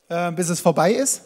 äh, 0.09 0.31
bis 0.31 0.49
es 0.49 0.59
vorbei 0.59 0.93
ist. 0.93 1.23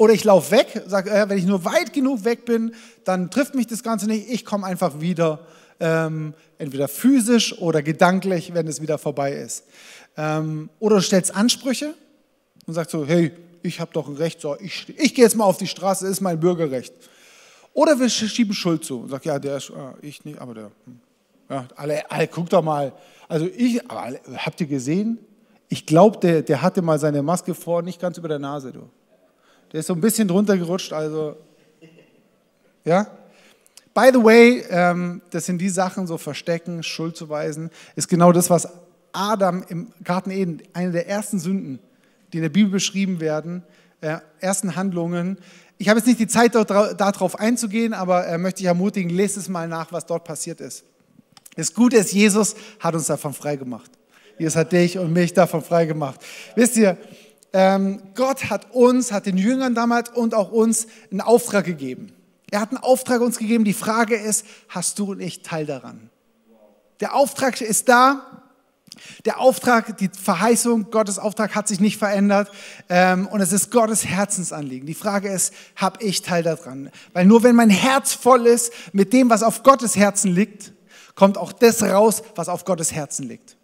Oder 0.00 0.14
ich 0.14 0.24
laufe 0.24 0.52
weg, 0.52 0.82
sage, 0.86 1.10
äh, 1.10 1.28
wenn 1.28 1.36
ich 1.36 1.44
nur 1.44 1.66
weit 1.66 1.92
genug 1.92 2.24
weg 2.24 2.46
bin, 2.46 2.72
dann 3.04 3.30
trifft 3.30 3.54
mich 3.54 3.66
das 3.66 3.82
Ganze 3.82 4.06
nicht. 4.06 4.30
Ich 4.30 4.46
komme 4.46 4.66
einfach 4.66 5.02
wieder, 5.02 5.40
ähm, 5.78 6.32
entweder 6.56 6.88
physisch 6.88 7.58
oder 7.58 7.82
gedanklich, 7.82 8.54
wenn 8.54 8.66
es 8.66 8.80
wieder 8.80 8.96
vorbei 8.96 9.34
ist. 9.34 9.64
Ähm, 10.16 10.70
oder 10.78 10.96
du 10.96 11.02
stellst 11.02 11.36
Ansprüche 11.36 11.92
und 12.66 12.72
sagst 12.72 12.92
so, 12.92 13.04
hey, 13.04 13.32
ich 13.62 13.78
habe 13.78 13.90
doch 13.92 14.08
ein 14.08 14.16
Recht, 14.16 14.40
so, 14.40 14.56
ich, 14.58 14.88
ich 14.96 15.14
gehe 15.14 15.22
jetzt 15.22 15.36
mal 15.36 15.44
auf 15.44 15.58
die 15.58 15.66
Straße, 15.66 16.06
ist 16.06 16.22
mein 16.22 16.40
Bürgerrecht. 16.40 16.94
Oder 17.74 18.00
wir 18.00 18.08
schieben 18.08 18.54
Schuld 18.54 18.86
zu 18.86 19.00
und 19.00 19.10
sagen, 19.10 19.28
ja, 19.28 19.38
der 19.38 19.58
ist, 19.58 19.70
ah, 19.70 19.92
ich 20.00 20.24
nicht, 20.24 20.38
aber 20.38 20.54
der, 20.54 20.70
hm. 20.86 21.00
ja, 21.50 21.68
alle, 21.76 22.10
alle, 22.10 22.26
guck 22.26 22.48
doch 22.48 22.62
mal. 22.62 22.94
Also 23.28 23.46
ich, 23.54 23.90
alle, 23.90 24.18
habt 24.34 24.62
ihr 24.62 24.66
gesehen? 24.66 25.18
Ich 25.68 25.84
glaube, 25.84 26.16
der, 26.20 26.40
der 26.40 26.62
hatte 26.62 26.80
mal 26.80 26.98
seine 26.98 27.22
Maske 27.22 27.54
vor, 27.54 27.82
nicht 27.82 28.00
ganz 28.00 28.16
über 28.16 28.28
der 28.28 28.38
Nase, 28.38 28.72
du. 28.72 28.88
Der 29.72 29.80
ist 29.80 29.86
so 29.86 29.94
ein 29.94 30.00
bisschen 30.00 30.26
drunter 30.26 30.56
gerutscht, 30.56 30.92
also, 30.92 31.36
ja. 32.84 33.06
By 33.92 34.10
the 34.12 34.22
way, 34.22 34.64
ähm, 34.70 35.20
das 35.30 35.46
sind 35.46 35.58
die 35.58 35.68
Sachen, 35.68 36.06
so 36.06 36.16
Verstecken, 36.16 36.82
Schuld 36.82 37.16
zu 37.16 37.28
weisen, 37.28 37.70
ist 37.96 38.08
genau 38.08 38.32
das, 38.32 38.48
was 38.48 38.68
Adam 39.12 39.64
im 39.68 39.92
Garten 40.04 40.30
Eden, 40.30 40.62
eine 40.72 40.92
der 40.92 41.08
ersten 41.08 41.38
Sünden, 41.38 41.80
die 42.32 42.38
in 42.38 42.42
der 42.42 42.50
Bibel 42.50 42.70
beschrieben 42.70 43.20
werden, 43.20 43.62
äh, 44.00 44.18
ersten 44.38 44.76
Handlungen. 44.76 45.38
Ich 45.78 45.88
habe 45.88 45.98
jetzt 45.98 46.06
nicht 46.06 46.20
die 46.20 46.28
Zeit, 46.28 46.54
darauf 46.54 47.38
einzugehen, 47.38 47.92
aber 47.92 48.26
äh, 48.26 48.38
möchte 48.38 48.60
ich 48.60 48.66
ermutigen, 48.66 49.10
lest 49.10 49.36
es 49.36 49.48
mal 49.48 49.66
nach, 49.66 49.92
was 49.92 50.06
dort 50.06 50.24
passiert 50.24 50.60
ist. 50.60 50.84
Das 51.56 51.74
Gute 51.74 51.96
ist, 51.96 52.12
Jesus 52.12 52.54
hat 52.78 52.94
uns 52.94 53.06
davon 53.06 53.34
freigemacht. 53.34 53.90
Jesus 54.38 54.56
hat 54.56 54.72
dich 54.72 54.98
und 54.98 55.12
mich 55.12 55.34
davon 55.34 55.62
freigemacht. 55.62 56.20
Wisst 56.54 56.76
ihr, 56.76 56.96
Gott 57.52 58.50
hat 58.50 58.72
uns, 58.72 59.10
hat 59.10 59.26
den 59.26 59.36
Jüngern 59.36 59.74
damals 59.74 60.10
und 60.10 60.34
auch 60.34 60.52
uns 60.52 60.86
einen 61.10 61.20
Auftrag 61.20 61.64
gegeben. 61.64 62.12
Er 62.50 62.60
hat 62.60 62.70
einen 62.70 62.78
Auftrag 62.78 63.20
uns 63.20 63.38
gegeben. 63.38 63.64
Die 63.64 63.72
Frage 63.72 64.16
ist, 64.16 64.44
hast 64.68 64.98
du 64.98 65.12
und 65.12 65.20
ich 65.20 65.42
Teil 65.42 65.66
daran? 65.66 66.10
Der 67.00 67.14
Auftrag 67.14 67.60
ist 67.60 67.88
da. 67.88 68.40
Der 69.24 69.40
Auftrag, 69.40 69.96
die 69.96 70.10
Verheißung, 70.10 70.90
Gottes 70.90 71.18
Auftrag 71.18 71.54
hat 71.54 71.68
sich 71.68 71.80
nicht 71.80 71.96
verändert 71.96 72.50
ähm, 72.88 73.26
und 73.28 73.40
es 73.40 73.52
ist 73.52 73.70
Gottes 73.70 74.04
Herzensanliegen. 74.04 74.86
Die 74.86 74.94
Frage 74.94 75.28
ist, 75.28 75.54
habe 75.76 76.04
ich 76.04 76.22
Teil 76.22 76.42
daran? 76.42 76.90
Weil 77.12 77.24
nur 77.24 77.42
wenn 77.42 77.56
mein 77.56 77.70
Herz 77.70 78.12
voll 78.12 78.46
ist 78.46 78.72
mit 78.92 79.12
dem, 79.12 79.30
was 79.30 79.42
auf 79.42 79.62
Gottes 79.62 79.96
Herzen 79.96 80.32
liegt, 80.32 80.72
kommt 81.14 81.38
auch 81.38 81.52
das 81.52 81.82
raus, 81.82 82.22
was 82.34 82.48
auf 82.48 82.64
Gottes 82.64 82.92
Herzen 82.92 83.26
liegt. 83.26 83.56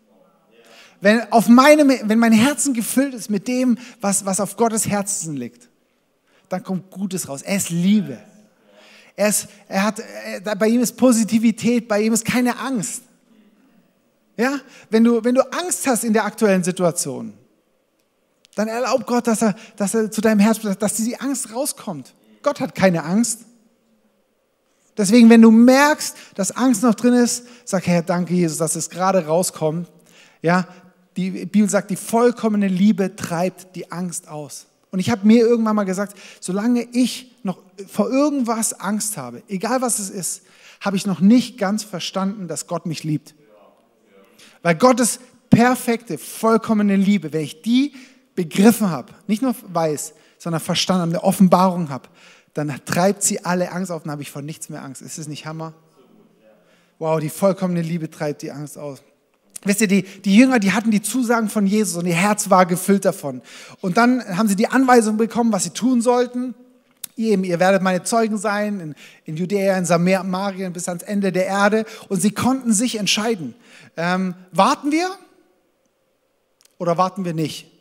Wenn, 1.01 1.31
auf 1.33 1.49
meinem, 1.49 1.89
wenn 2.05 2.19
mein 2.19 2.33
Herzen 2.33 2.75
gefüllt 2.75 3.15
ist 3.15 3.31
mit 3.31 3.49
dem, 3.49 3.79
was, 4.01 4.25
was 4.25 4.41
auf 4.41 4.57
Gottes 4.57 4.89
Herzen 4.89 5.37
liegt, 5.37 5.69
dann 6.49 6.63
kommt 6.63 6.91
Gutes 6.91 7.29
raus. 7.29 7.43
Er 7.43 7.57
ist 7.57 7.71
Liebe. 7.71 8.19
Er, 9.15 9.29
ist, 9.29 9.49
er 9.69 9.83
hat, 9.83 10.01
er, 10.45 10.57
bei 10.57 10.69
ihm 10.69 10.81
ist 10.81 10.97
Positivität, 10.97 11.89
bei 11.89 12.03
ihm 12.03 12.13
ist 12.13 12.25
keine 12.25 12.59
Angst. 12.59 13.03
Ja, 14.37 14.61
wenn 14.91 15.03
du, 15.03 15.25
wenn 15.25 15.35
du 15.35 15.43
Angst 15.53 15.87
hast 15.87 16.05
in 16.05 16.13
der 16.13 16.25
aktuellen 16.25 16.63
Situation, 16.63 17.33
dann 18.55 18.69
erlaub 18.69 19.07
Gott, 19.07 19.27
dass 19.27 19.43
er, 19.43 19.55
dass 19.77 19.95
er 19.95 20.11
zu 20.11 20.21
deinem 20.21 20.41
Herz, 20.41 20.61
dass 20.79 20.95
die 20.95 21.19
Angst 21.19 21.53
rauskommt. 21.53 22.15
Gott 22.43 22.61
hat 22.61 22.75
keine 22.75 23.05
Angst. 23.05 23.41
Deswegen, 24.97 25.29
wenn 25.29 25.43
du 25.43 25.51
merkst, 25.51 26.17
dass 26.35 26.53
Angst 26.53 26.83
noch 26.83 26.95
drin 26.95 27.15
ist, 27.15 27.45
sag 27.65 27.87
Herr, 27.87 28.03
danke 28.03 28.35
Jesus, 28.35 28.59
dass 28.59 28.77
es 28.77 28.89
gerade 28.89 29.27
rauskommt. 29.27 29.91
Ja, 30.43 30.67
die 31.17 31.47
Bibel 31.47 31.69
sagt, 31.69 31.91
die 31.91 31.97
vollkommene 31.97 32.69
Liebe 32.69 33.17
treibt 33.17 33.75
die 33.75 33.91
Angst 33.91 34.29
aus. 34.29 34.67
Und 34.91 35.01
ich 35.01 35.11
habe 35.11 35.27
mir 35.27 35.41
irgendwann 35.41 35.77
mal 35.77 35.85
gesagt, 35.85 36.17
solange 36.41 36.83
ich 36.93 37.35
noch 37.43 37.59
vor 37.89 38.11
irgendwas 38.11 38.81
Angst 38.81 39.17
habe, 39.17 39.43
egal 39.49 39.83
was 39.83 39.99
es 39.99 40.11
ist, 40.11 40.43
habe 40.81 40.97
ich 40.97 41.07
noch 41.07 41.21
nicht 41.21 41.59
ganz 41.59 41.83
verstanden, 41.83 42.49
dass 42.49 42.67
Gott 42.67 42.87
mich 42.87 43.05
liebt. 43.05 43.35
Weil 44.63 44.75
Gottes 44.75 45.21
perfekte, 45.51 46.19
vollkommene 46.19 46.97
Liebe, 46.97 47.33
wenn 47.33 47.43
ich 47.43 47.63
die 47.63 47.95
begriffen 48.35 48.91
habe, 48.91 49.13
nicht 49.27 49.43
nur 49.43 49.55
weiß, 49.69 50.15
sondern 50.39 50.61
verstanden 50.61 51.03
habe, 51.03 51.11
eine 51.13 51.25
Offenbarung 51.25 51.89
habe, 51.89 52.09
dann 52.55 52.73
treibt 52.85 53.23
sie 53.23 53.45
alle 53.45 53.73
Angst 53.73 53.91
auf 53.91 54.05
und 54.05 54.11
habe 54.11 54.23
ich 54.23 54.31
vor 54.31 54.43
nichts 54.43 54.69
mehr 54.69 54.83
Angst. 54.83 55.03
Ist 55.03 55.19
es 55.19 55.29
nicht 55.29 55.47
Hammer? 55.47 55.75
Wow, 56.99 57.21
die 57.21 57.29
vollkommene 57.29 57.83
Liebe 57.83 58.11
treibt 58.11 58.43
die 58.43 58.51
Angst 58.51 58.79
aus. 58.79 59.03
Wisst 59.67 59.81
ihr, 59.81 59.89
die, 59.89 60.03
die 60.03 60.37
Jünger, 60.37 60.59
die 60.59 60.73
hatten 60.73 60.91
die 60.91 61.03
Zusagen 61.03 61.49
von 61.49 61.67
Jesus 61.67 61.97
und 61.97 62.07
ihr 62.07 62.15
Herz 62.15 62.51
war 62.51 62.67
gefüllt 62.67 63.05
davon. 63.05 63.43
Und 63.81 63.97
dann 63.97 64.25
haben 64.37 64.49
sie 64.49 64.57
die 64.57 64.69
Anweisung 64.69 65.17
bekommen, 65.17 65.53
was 65.53 65.65
sie 65.65 65.71
tun 65.71 66.01
sollten. 66.01 66.55
Ihr, 67.17 67.39
ihr 67.43 67.61
werdet 67.61 67.83
meine 67.83 68.03
Zeugen 68.03 68.39
sein 68.39 68.81
in, 68.81 68.95
in 69.25 69.37
Judäa, 69.37 69.77
in 69.79 69.87
Samarien 69.87 70.73
bis 70.73 70.89
ans 70.89 71.03
Ende 71.03 71.33
der 71.33 71.47
Erde. 71.47 71.85
Und 72.09 72.21
sie 72.21 72.31
konnten 72.31 72.73
sich 72.73 72.99
entscheiden. 72.99 73.55
Ähm, 73.97 74.35
warten 74.53 74.93
wir 74.93 75.09
oder 76.79 76.99
warten 76.99 77.25
wir 77.25 77.35
nicht? 77.35 77.73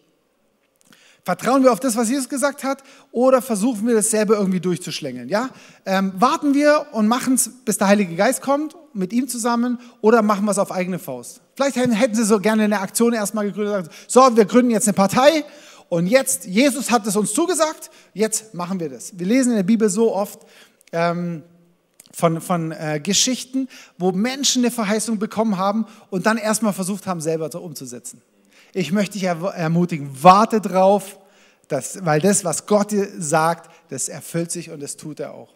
Vertrauen 1.26 1.64
wir 1.64 1.74
auf 1.74 1.80
das, 1.80 1.96
was 1.96 2.08
Jesus 2.08 2.30
gesagt 2.30 2.64
hat, 2.64 2.84
oder 3.12 3.42
versuchen 3.42 3.88
wir 3.88 3.96
das 3.96 4.12
selber 4.12 4.36
irgendwie 4.38 4.60
durchzuschlängeln? 4.60 5.28
Ja? 5.28 5.50
Ähm, 5.84 6.14
warten 6.18 6.54
wir 6.54 6.86
und 6.92 7.08
machen 7.08 7.34
es, 7.34 7.50
bis 7.66 7.80
der 7.80 7.88
Heilige 7.88 8.16
Geist 8.16 8.44
kommt, 8.44 8.76
mit 8.94 9.12
ihm 9.12 9.28
zusammen, 9.28 9.80
oder 10.02 10.22
machen 10.22 10.46
wir 10.46 10.52
es 10.52 10.60
auf 10.60 10.72
eigene 10.72 11.00
Faust? 11.00 11.42
Vielleicht 11.56 11.78
hätten 11.78 12.16
sie 12.16 12.26
so 12.26 12.40
gerne 12.40 12.64
eine 12.64 12.80
Aktion 12.80 13.14
erstmal 13.14 13.46
gegründet, 13.46 13.90
so, 14.08 14.36
wir 14.36 14.46
gründen 14.46 14.72
jetzt 14.72 14.88
eine 14.88 14.94
Partei 14.94 15.46
und 15.88 16.08
jetzt, 16.08 16.46
Jesus 16.46 16.92
hat 16.92 17.08
es 17.08 17.16
uns 17.16 17.34
zugesagt, 17.34 17.90
jetzt 18.14 18.54
machen 18.54 18.80
wir 18.80 18.90
das. 18.90 19.18
Wir 19.18 19.26
lesen 19.26 19.52
in 19.52 19.58
der 19.58 19.64
Bibel 19.64 19.90
so 19.90 20.14
oft, 20.14 20.40
ähm, 20.92 21.44
von, 22.16 22.40
von 22.40 22.72
äh, 22.72 23.02
Geschichten, 23.04 23.68
wo 23.98 24.12
Menschen 24.12 24.64
eine 24.64 24.72
Verheißung 24.72 25.20
bekommen 25.20 25.58
haben 25.58 25.86
und 26.10 26.26
dann 26.26 26.38
erstmal 26.38 26.72
versucht 26.72 27.08
haben, 27.08 27.20
selber 27.20 27.52
so 27.52 27.60
umzusetzen. 27.60 28.22
Ich 28.74 28.92
möchte 28.94 29.14
dich 29.14 29.24
ermutigen, 29.24 30.10
warte 30.22 30.62
drauf, 30.62 31.20
dass, 31.68 32.06
weil 32.06 32.22
das, 32.22 32.46
was 32.46 32.68
Gott 32.68 32.92
dir 32.92 33.10
sagt, 33.18 33.70
das 33.90 34.08
erfüllt 34.08 34.52
sich 34.52 34.70
und 34.72 34.82
das 34.82 34.96
tut 34.96 35.20
er 35.20 35.34
auch. 35.34 35.55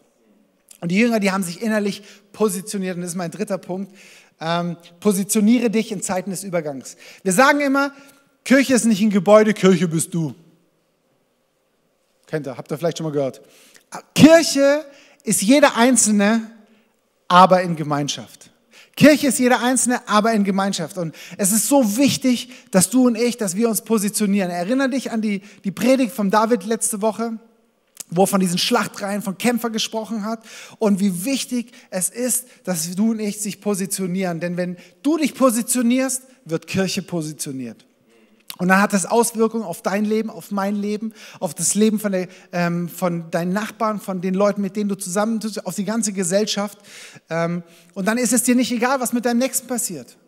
Und 0.80 0.90
die 0.90 0.98
Jünger, 0.98 1.20
die 1.20 1.30
haben 1.30 1.42
sich 1.42 1.62
innerlich 1.62 2.02
positioniert 2.32 2.96
und 2.96 3.02
das 3.02 3.10
ist 3.10 3.16
mein 3.16 3.30
dritter 3.30 3.58
Punkt. 3.58 3.94
Ähm, 4.40 4.76
positioniere 5.00 5.70
dich 5.70 5.92
in 5.92 6.02
Zeiten 6.02 6.30
des 6.30 6.44
Übergangs. 6.44 6.96
Wir 7.22 7.32
sagen 7.32 7.60
immer, 7.60 7.92
Kirche 8.44 8.74
ist 8.74 8.86
nicht 8.86 9.02
ein 9.02 9.10
Gebäude, 9.10 9.52
Kirche 9.52 9.86
bist 9.86 10.14
du. 10.14 10.34
Kennt 12.26 12.46
ihr, 12.46 12.56
habt 12.56 12.70
ihr 12.70 12.78
vielleicht 12.78 12.98
schon 12.98 13.04
mal 13.04 13.12
gehört. 13.12 13.42
Kirche 14.14 14.84
ist 15.24 15.42
jeder 15.42 15.76
Einzelne, 15.76 16.50
aber 17.28 17.62
in 17.62 17.76
Gemeinschaft. 17.76 18.50
Kirche 18.96 19.28
ist 19.28 19.38
jeder 19.38 19.62
Einzelne, 19.62 20.06
aber 20.08 20.32
in 20.32 20.44
Gemeinschaft. 20.44 20.98
Und 20.98 21.14
es 21.36 21.52
ist 21.52 21.68
so 21.68 21.96
wichtig, 21.96 22.50
dass 22.70 22.90
du 22.90 23.06
und 23.06 23.16
ich, 23.16 23.36
dass 23.36 23.56
wir 23.56 23.68
uns 23.68 23.82
positionieren. 23.82 24.50
Erinnere 24.50 24.90
dich 24.90 25.10
an 25.10 25.22
die, 25.22 25.42
die 25.64 25.70
Predigt 25.70 26.12
von 26.12 26.30
David 26.30 26.64
letzte 26.64 27.00
Woche, 27.02 27.38
wo 28.10 28.24
er 28.24 28.26
von 28.26 28.40
diesen 28.40 28.58
Schlachtreihen 28.58 29.22
von 29.22 29.38
Kämpfer 29.38 29.70
gesprochen 29.70 30.24
hat 30.24 30.44
und 30.78 31.00
wie 31.00 31.24
wichtig 31.24 31.72
es 31.90 32.10
ist, 32.10 32.46
dass 32.64 32.94
du 32.94 33.12
und 33.12 33.20
ich 33.20 33.40
sich 33.40 33.60
positionieren. 33.60 34.40
Denn 34.40 34.56
wenn 34.56 34.76
du 35.02 35.16
dich 35.16 35.34
positionierst, 35.34 36.22
wird 36.44 36.66
Kirche 36.66 37.02
positioniert. 37.02 37.86
Und 38.58 38.68
dann 38.68 38.82
hat 38.82 38.92
das 38.92 39.06
Auswirkungen 39.06 39.64
auf 39.64 39.80
dein 39.80 40.04
Leben, 40.04 40.28
auf 40.28 40.50
mein 40.50 40.76
Leben, 40.76 41.14
auf 41.38 41.54
das 41.54 41.74
Leben 41.74 41.98
von, 41.98 42.12
der, 42.12 42.28
ähm, 42.52 42.90
von 42.90 43.30
deinen 43.30 43.54
Nachbarn, 43.54 44.00
von 44.00 44.20
den 44.20 44.34
Leuten, 44.34 44.60
mit 44.60 44.76
denen 44.76 44.90
du 44.90 44.96
zusammen 44.96 45.40
tust, 45.40 45.64
auf 45.64 45.76
die 45.76 45.86
ganze 45.86 46.12
Gesellschaft. 46.12 46.78
Ähm, 47.30 47.62
und 47.94 48.06
dann 48.06 48.18
ist 48.18 48.34
es 48.34 48.42
dir 48.42 48.54
nicht 48.54 48.70
egal, 48.70 49.00
was 49.00 49.14
mit 49.14 49.24
deinem 49.24 49.38
Nächsten 49.38 49.66
passiert. 49.66 50.18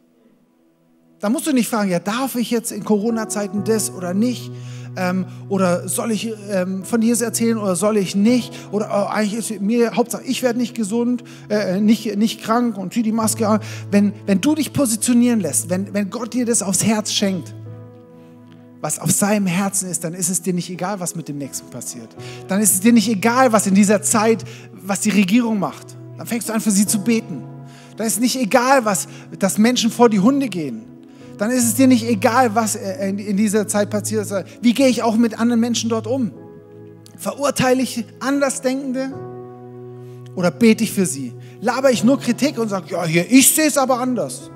Da 1.21 1.29
musst 1.29 1.47
du 1.47 1.53
nicht 1.53 1.69
fragen, 1.69 1.91
ja, 1.91 2.01
darf 2.01 2.35
ich 2.35 2.51
jetzt 2.51 2.73
in 2.73 2.85
Corona-Zeiten 2.85 3.65
das 3.65 3.91
oder 3.91 4.15
nicht? 4.15 4.51
Ähm, 4.97 5.27
oder 5.49 5.89
soll 5.89 6.11
ich 6.11 6.33
ähm, 6.51 6.85
von 6.85 7.01
Jesus 7.01 7.23
erzählen 7.23 7.57
oder 7.57 7.77
soll 7.77 7.97
ich 7.97 8.15
nicht? 8.15 8.53
Oder 8.71 8.89
oh, 8.91 9.11
eigentlich 9.11 9.51
ist 9.51 9.61
mir, 9.61 9.97
Hauptsache, 9.97 10.23
ich 10.25 10.43
werde 10.43 10.59
nicht 10.59 10.75
gesund, 10.75 11.25
äh, 11.49 11.81
nicht, 11.81 12.17
nicht 12.17 12.43
krank 12.43 12.77
und 12.77 12.93
zieh 12.93 13.03
die 13.03 13.13
Maske 13.13 13.49
an. 13.49 13.61
Wenn, 13.91 14.13
wenn 14.27 14.41
du 14.41 14.55
dich 14.55 14.73
positionieren 14.73 15.41
lässt, 15.41 15.71
wenn, 15.71 15.95
wenn 15.95 16.11
Gott 16.11 16.35
dir 16.35 16.45
das 16.45 16.63
aufs 16.63 16.85
Herz 16.85 17.13
schenkt, 17.13 17.55
was 18.83 18.99
auf 18.99 19.13
seinem 19.13 19.47
Herzen 19.47 19.89
ist, 19.89 20.03
dann 20.03 20.13
ist 20.13 20.29
es 20.29 20.43
dir 20.43 20.53
nicht 20.53 20.69
egal, 20.69 20.99
was 20.99 21.15
mit 21.15 21.29
dem 21.29 21.39
Nächsten 21.39 21.71
passiert. 21.71 22.09
Dann 22.49 22.61
ist 22.61 22.75
es 22.75 22.81
dir 22.81 22.93
nicht 22.93 23.09
egal, 23.09 23.53
was 23.53 23.67
in 23.67 23.75
dieser 23.75 24.03
Zeit, 24.03 24.45
was 24.73 25.01
die 25.01 25.11
Regierung 25.11 25.59
macht. 25.61 25.97
Dann 26.19 26.27
fängst 26.27 26.49
du 26.49 26.53
an, 26.53 26.61
für 26.61 26.73
sie 26.73 26.87
zu 26.87 26.99
beten. 27.03 27.45
Dann 27.97 28.07
ist 28.07 28.21
nicht 28.21 28.37
egal, 28.37 28.85
was, 28.85 29.07
dass 29.39 29.57
Menschen 29.57 29.91
vor 29.91 30.09
die 30.09 30.21
Hunde 30.21 30.49
gehen. 30.49 30.92
Dann 31.39 31.51
ist 31.51 31.65
es 31.65 31.75
dir 31.75 31.87
nicht 31.87 32.09
egal, 32.09 32.55
was 32.55 32.75
in 32.77 33.37
dieser 33.37 33.67
Zeit 33.67 33.91
passiert 33.91 34.23
ist. 34.23 34.35
Wie 34.61 34.75
gehe 34.75 34.89
ich 34.89 35.03
auch 35.03 35.17
mit 35.17 35.39
anderen 35.39 35.61
Menschen 35.61 35.91
dort 35.91 36.07
um? 36.07 36.33
Verurteile 37.17 37.83
ich 37.83 38.05
Andersdenkende 38.21 39.13
oder 40.35 40.51
bete 40.51 40.85
ich 40.85 40.93
für 40.93 41.07
sie? 41.07 41.33
Laber 41.61 41.91
ich 41.91 42.05
nur 42.05 42.19
Kritik 42.19 42.59
und 42.59 42.69
sage, 42.69 42.87
ja, 42.91 43.05
hier, 43.05 43.31
ich 43.31 43.55
sehe 43.55 43.67
es 43.67 43.79
aber 43.79 44.01
anders. 44.01 44.51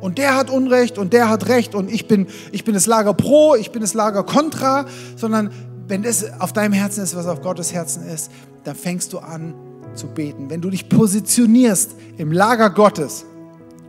Und 0.00 0.18
der 0.18 0.36
hat 0.36 0.50
Unrecht 0.50 0.98
und 0.98 1.12
der 1.12 1.28
hat 1.28 1.48
Recht 1.48 1.74
und 1.74 1.90
ich 1.90 2.06
bin, 2.06 2.26
ich 2.52 2.64
bin 2.64 2.74
das 2.74 2.86
Lager 2.86 3.14
pro, 3.14 3.54
ich 3.56 3.72
bin 3.72 3.80
das 3.80 3.94
Lager 3.94 4.22
contra, 4.22 4.86
sondern 5.16 5.50
wenn 5.88 6.02
das 6.02 6.40
auf 6.40 6.52
deinem 6.52 6.72
Herzen 6.72 7.02
ist, 7.02 7.16
was 7.16 7.26
auf 7.26 7.40
Gottes 7.40 7.72
Herzen 7.72 8.06
ist, 8.06 8.30
dann 8.64 8.76
fängst 8.76 9.12
du 9.12 9.18
an 9.18 9.54
zu 9.94 10.06
beten. 10.06 10.50
Wenn 10.50 10.60
du 10.60 10.70
dich 10.70 10.88
positionierst 10.88 11.92
im 12.16 12.32
Lager 12.32 12.70
Gottes, 12.70 13.24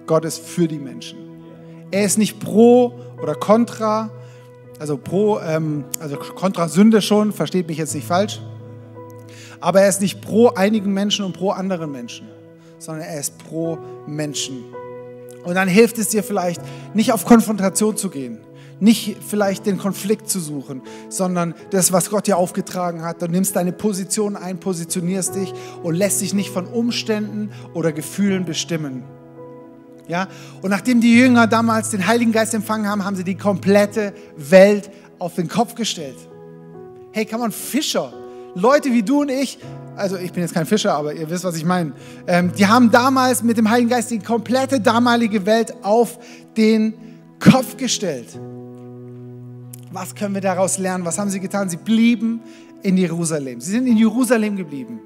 Gott 0.07 0.25
ist 0.25 0.39
für 0.39 0.67
die 0.67 0.79
Menschen. 0.79 1.28
Er 1.91 2.05
ist 2.05 2.17
nicht 2.17 2.39
pro 2.39 2.93
oder 3.21 3.35
contra, 3.35 4.11
also 4.79 4.97
pro, 4.97 5.39
ähm, 5.39 5.85
also 5.99 6.17
contra 6.17 6.67
Sünde 6.67 7.01
schon, 7.01 7.33
versteht 7.33 7.67
mich 7.67 7.77
jetzt 7.77 7.95
nicht 7.95 8.07
falsch, 8.07 8.39
aber 9.59 9.81
er 9.81 9.89
ist 9.89 10.01
nicht 10.01 10.21
pro 10.21 10.49
einigen 10.49 10.93
Menschen 10.93 11.25
und 11.25 11.33
pro 11.33 11.51
anderen 11.51 11.91
Menschen, 11.91 12.27
sondern 12.77 13.03
er 13.03 13.19
ist 13.19 13.37
pro 13.39 13.77
Menschen. 14.07 14.63
Und 15.43 15.55
dann 15.55 15.67
hilft 15.67 15.97
es 15.97 16.09
dir 16.09 16.23
vielleicht, 16.23 16.61
nicht 16.93 17.11
auf 17.11 17.25
Konfrontation 17.25 17.97
zu 17.97 18.09
gehen, 18.09 18.39
nicht 18.79 19.17
vielleicht 19.27 19.65
den 19.65 19.77
Konflikt 19.77 20.29
zu 20.29 20.39
suchen, 20.39 20.81
sondern 21.09 21.55
das, 21.71 21.91
was 21.91 22.09
Gott 22.09 22.27
dir 22.27 22.37
aufgetragen 22.37 23.03
hat. 23.03 23.21
Du 23.21 23.27
nimmst 23.27 23.55
deine 23.55 23.71
Position 23.71 24.35
ein, 24.35 24.59
positionierst 24.59 25.35
dich 25.35 25.53
und 25.83 25.95
lässt 25.95 26.21
dich 26.21 26.33
nicht 26.33 26.51
von 26.51 26.67
Umständen 26.67 27.51
oder 27.73 27.91
Gefühlen 27.91 28.45
bestimmen. 28.45 29.03
Ja? 30.09 30.27
Und 30.61 30.71
nachdem 30.71 30.99
die 30.99 31.15
Jünger 31.15 31.47
damals 31.47 31.91
den 31.91 32.05
Heiligen 32.05 32.33
Geist 32.33 32.53
empfangen 32.53 32.87
haben, 32.87 33.05
haben 33.05 33.15
sie 33.15 33.23
die 33.23 33.35
komplette 33.35 34.11
Welt 34.35 34.89
auf 35.19 35.35
den 35.35 35.47
Kopf 35.47 35.75
gestellt. 35.75 36.17
Hey, 37.11 37.25
kann 37.25 37.39
man 37.39 37.51
Fischer, 37.51 38.11
Leute 38.55 38.91
wie 38.91 39.03
du 39.03 39.21
und 39.21 39.29
ich, 39.29 39.59
also 39.95 40.17
ich 40.17 40.33
bin 40.33 40.41
jetzt 40.41 40.53
kein 40.53 40.65
Fischer, 40.65 40.95
aber 40.95 41.13
ihr 41.13 41.29
wisst, 41.29 41.43
was 41.43 41.55
ich 41.55 41.65
meine, 41.65 41.93
ähm, 42.25 42.51
die 42.57 42.65
haben 42.65 42.89
damals 42.89 43.43
mit 43.43 43.57
dem 43.57 43.69
Heiligen 43.69 43.89
Geist 43.89 44.09
die 44.09 44.19
komplette 44.19 44.81
damalige 44.81 45.45
Welt 45.45 45.73
auf 45.83 46.17
den 46.57 46.93
Kopf 47.39 47.77
gestellt. 47.77 48.27
Was 49.91 50.15
können 50.15 50.33
wir 50.33 50.41
daraus 50.41 50.77
lernen? 50.77 51.05
Was 51.05 51.19
haben 51.19 51.29
sie 51.29 51.39
getan? 51.39 51.69
Sie 51.69 51.77
blieben 51.77 52.41
in 52.81 52.97
Jerusalem. 52.97 53.61
Sie 53.61 53.71
sind 53.71 53.87
in 53.87 53.97
Jerusalem 53.97 54.55
geblieben. 54.55 54.99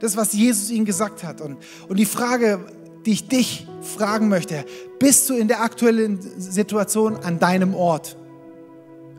Das, 0.00 0.16
was 0.16 0.32
Jesus 0.32 0.70
ihnen 0.70 0.84
gesagt 0.84 1.22
hat. 1.22 1.40
Und, 1.40 1.58
und 1.88 1.96
die 1.96 2.04
Frage, 2.04 2.60
die 3.04 3.12
ich 3.12 3.28
dich 3.28 3.66
fragen 3.80 4.28
möchte, 4.28 4.64
bist 4.98 5.28
du 5.28 5.34
in 5.34 5.48
der 5.48 5.62
aktuellen 5.62 6.20
Situation 6.38 7.16
an 7.16 7.38
deinem 7.38 7.74
Ort? 7.74 8.16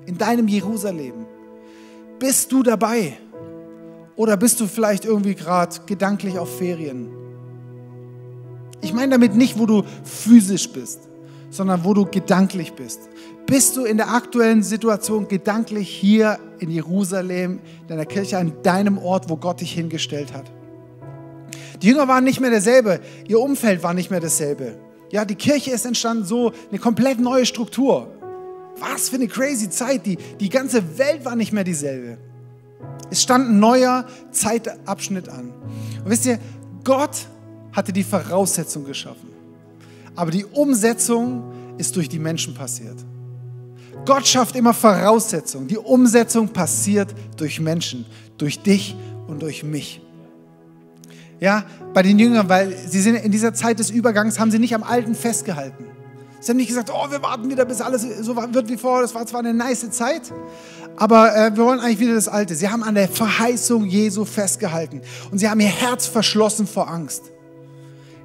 In 0.05 0.17
deinem 0.17 0.47
Jerusalem? 0.47 1.25
Bist 2.19 2.51
du 2.51 2.63
dabei? 2.63 3.17
Oder 4.15 4.37
bist 4.37 4.59
du 4.59 4.67
vielleicht 4.67 5.05
irgendwie 5.05 5.35
gerade 5.35 5.75
gedanklich 5.85 6.37
auf 6.37 6.57
Ferien? 6.57 7.09
Ich 8.81 8.93
meine 8.93 9.13
damit 9.13 9.35
nicht, 9.35 9.57
wo 9.57 9.65
du 9.65 9.83
physisch 10.03 10.69
bist, 10.69 11.01
sondern 11.49 11.83
wo 11.83 11.93
du 11.93 12.05
gedanklich 12.05 12.73
bist. 12.73 13.09
Bist 13.45 13.75
du 13.75 13.85
in 13.85 13.97
der 13.97 14.13
aktuellen 14.13 14.63
Situation 14.63 15.27
gedanklich 15.27 15.89
hier 15.89 16.39
in 16.59 16.69
Jerusalem, 16.69 17.59
in 17.81 17.87
deiner 17.87 18.05
Kirche, 18.05 18.37
an 18.37 18.53
deinem 18.63 18.97
Ort, 18.97 19.29
wo 19.29 19.35
Gott 19.35 19.61
dich 19.61 19.73
hingestellt 19.73 20.33
hat? 20.33 20.51
Die 21.81 21.87
Jünger 21.87 22.07
waren 22.07 22.23
nicht 22.23 22.39
mehr 22.39 22.49
derselbe, 22.49 22.99
ihr 23.27 23.39
Umfeld 23.39 23.83
war 23.83 23.93
nicht 23.93 24.11
mehr 24.11 24.19
dasselbe. 24.19 24.77
Ja, 25.11 25.25
die 25.25 25.35
Kirche 25.35 25.71
ist 25.71 25.85
entstanden 25.85 26.25
so, 26.25 26.51
eine 26.69 26.79
komplett 26.79 27.19
neue 27.19 27.45
Struktur. 27.45 28.11
Was 28.79 29.09
für 29.09 29.15
eine 29.15 29.27
crazy 29.27 29.69
Zeit, 29.69 30.05
die, 30.05 30.17
die 30.39 30.49
ganze 30.49 30.97
Welt 30.97 31.23
war 31.25 31.35
nicht 31.35 31.53
mehr 31.53 31.63
dieselbe. 31.63 32.17
Es 33.09 33.21
stand 33.21 33.49
ein 33.49 33.59
neuer 33.59 34.05
Zeitabschnitt 34.31 35.29
an. 35.29 35.53
Und 36.03 36.09
wisst 36.09 36.25
ihr, 36.25 36.39
Gott 36.83 37.27
hatte 37.71 37.93
die 37.93 38.03
Voraussetzung 38.03 38.85
geschaffen. 38.85 39.29
Aber 40.15 40.31
die 40.31 40.45
Umsetzung 40.45 41.43
ist 41.77 41.95
durch 41.95 42.09
die 42.09 42.19
Menschen 42.19 42.53
passiert. 42.53 42.97
Gott 44.05 44.27
schafft 44.27 44.55
immer 44.55 44.73
Voraussetzungen. 44.73 45.67
Die 45.67 45.77
Umsetzung 45.77 46.49
passiert 46.49 47.13
durch 47.37 47.59
Menschen, 47.59 48.05
durch 48.37 48.61
dich 48.61 48.95
und 49.27 49.41
durch 49.41 49.63
mich. 49.63 50.01
Ja, 51.43 51.65
bei 51.93 52.03
den 52.03 52.19
Jüngern, 52.19 52.47
weil 52.47 52.73
sie 52.87 53.01
sind 53.01 53.15
in 53.15 53.29
dieser 53.29 53.53
Zeit 53.53 53.77
des 53.77 53.89
Übergangs, 53.89 54.39
haben 54.39 54.49
sie 54.49 54.59
nicht 54.59 54.73
am 54.75 54.81
Alten 54.81 55.13
festgehalten. 55.13 55.87
Sie 56.39 56.49
haben 56.49 56.55
nicht 56.55 56.69
gesagt, 56.69 56.89
oh, 56.89 57.11
wir 57.11 57.21
warten 57.21 57.49
wieder, 57.49 57.65
bis 57.65 57.81
alles 57.81 58.03
so 58.21 58.37
wird 58.37 58.69
wie 58.69 58.77
vorher. 58.77 59.01
Das 59.01 59.13
war 59.13 59.25
zwar 59.25 59.41
eine 59.41 59.53
nice 59.53 59.91
Zeit, 59.91 60.31
aber 60.95 61.35
äh, 61.35 61.53
wir 61.53 61.65
wollen 61.65 61.81
eigentlich 61.81 61.99
wieder 61.99 62.15
das 62.15 62.29
Alte. 62.29 62.55
Sie 62.55 62.69
haben 62.69 62.81
an 62.81 62.95
der 62.95 63.09
Verheißung 63.09 63.83
Jesu 63.83 64.23
festgehalten 64.23 65.01
und 65.31 65.37
sie 65.37 65.49
haben 65.49 65.59
ihr 65.59 65.67
Herz 65.67 66.07
verschlossen 66.07 66.65
vor 66.65 66.89
Angst. 66.89 67.23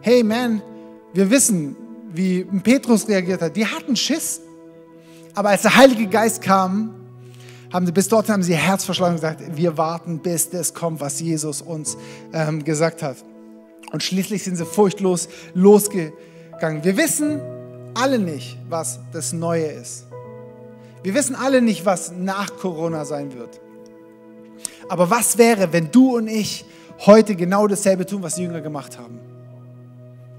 Hey 0.01 0.23
man, 0.23 0.63
wir 1.13 1.29
wissen, 1.29 1.75
wie 2.15 2.45
Petrus 2.45 3.09
reagiert 3.09 3.43
hat. 3.43 3.57
Die 3.57 3.67
hatten 3.67 3.97
Schiss. 3.97 4.43
Aber 5.35 5.49
als 5.49 5.63
der 5.63 5.75
Heilige 5.75 6.07
Geist 6.07 6.41
kam, 6.41 6.95
haben 7.73 7.87
sie 7.87 7.93
bis 7.93 8.09
dort 8.09 8.29
haben 8.29 8.43
sie 8.43 8.53
ihr 8.53 8.59
Herz 8.59 8.85
verschlossen 8.85 9.15
und 9.15 9.21
gesagt, 9.21 9.57
wir 9.57 9.77
warten, 9.77 10.21
bis 10.21 10.51
das 10.51 10.73
kommt, 10.75 11.01
was 11.01 11.21
Jesus 11.21 11.61
uns 11.61 11.97
ähm, 12.33 12.65
gesagt 12.65 13.03
hat. 13.03 13.17
Und 13.93 14.03
schließlich 14.03 14.43
sind 14.43 14.57
sie 14.57 14.65
furchtlos 14.65 15.29
losgegangen. 15.55 16.83
Wir 16.83 16.97
wissen 16.97 17.41
alle 17.95 18.19
nicht, 18.19 18.59
was 18.69 19.01
das 19.13 19.33
Neue 19.33 19.67
ist. 19.67 20.07
Wir 21.03 21.15
wissen 21.15 21.35
alle 21.35 21.63
nicht, 21.63 21.85
was 21.85 22.13
nach 22.13 22.57
Corona 22.57 23.05
sein 23.05 23.33
wird. 23.35 23.61
Aber 24.89 25.11
was 25.11 25.39
wäre, 25.39 25.73
wenn 25.73 25.91
du 25.91 26.17
und 26.17 26.29
ich 26.29 26.65
heute 27.07 27.37
genau 27.37 27.67
dasselbe 27.67 28.07
tun, 28.07 28.23
was 28.23 28.37
die 28.37 28.43
Jünger 28.43 28.61
gemacht 28.61 28.99
haben? 28.99 29.21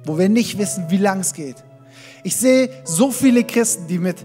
Wo 0.03 0.17
wir 0.17 0.29
nicht 0.29 0.57
wissen, 0.57 0.85
wie 0.89 0.97
lang 0.97 1.19
es 1.19 1.33
geht. 1.33 1.57
Ich 2.23 2.35
sehe 2.35 2.69
so 2.83 3.11
viele 3.11 3.43
Christen, 3.43 3.87
die 3.87 3.99
mit, 3.99 4.17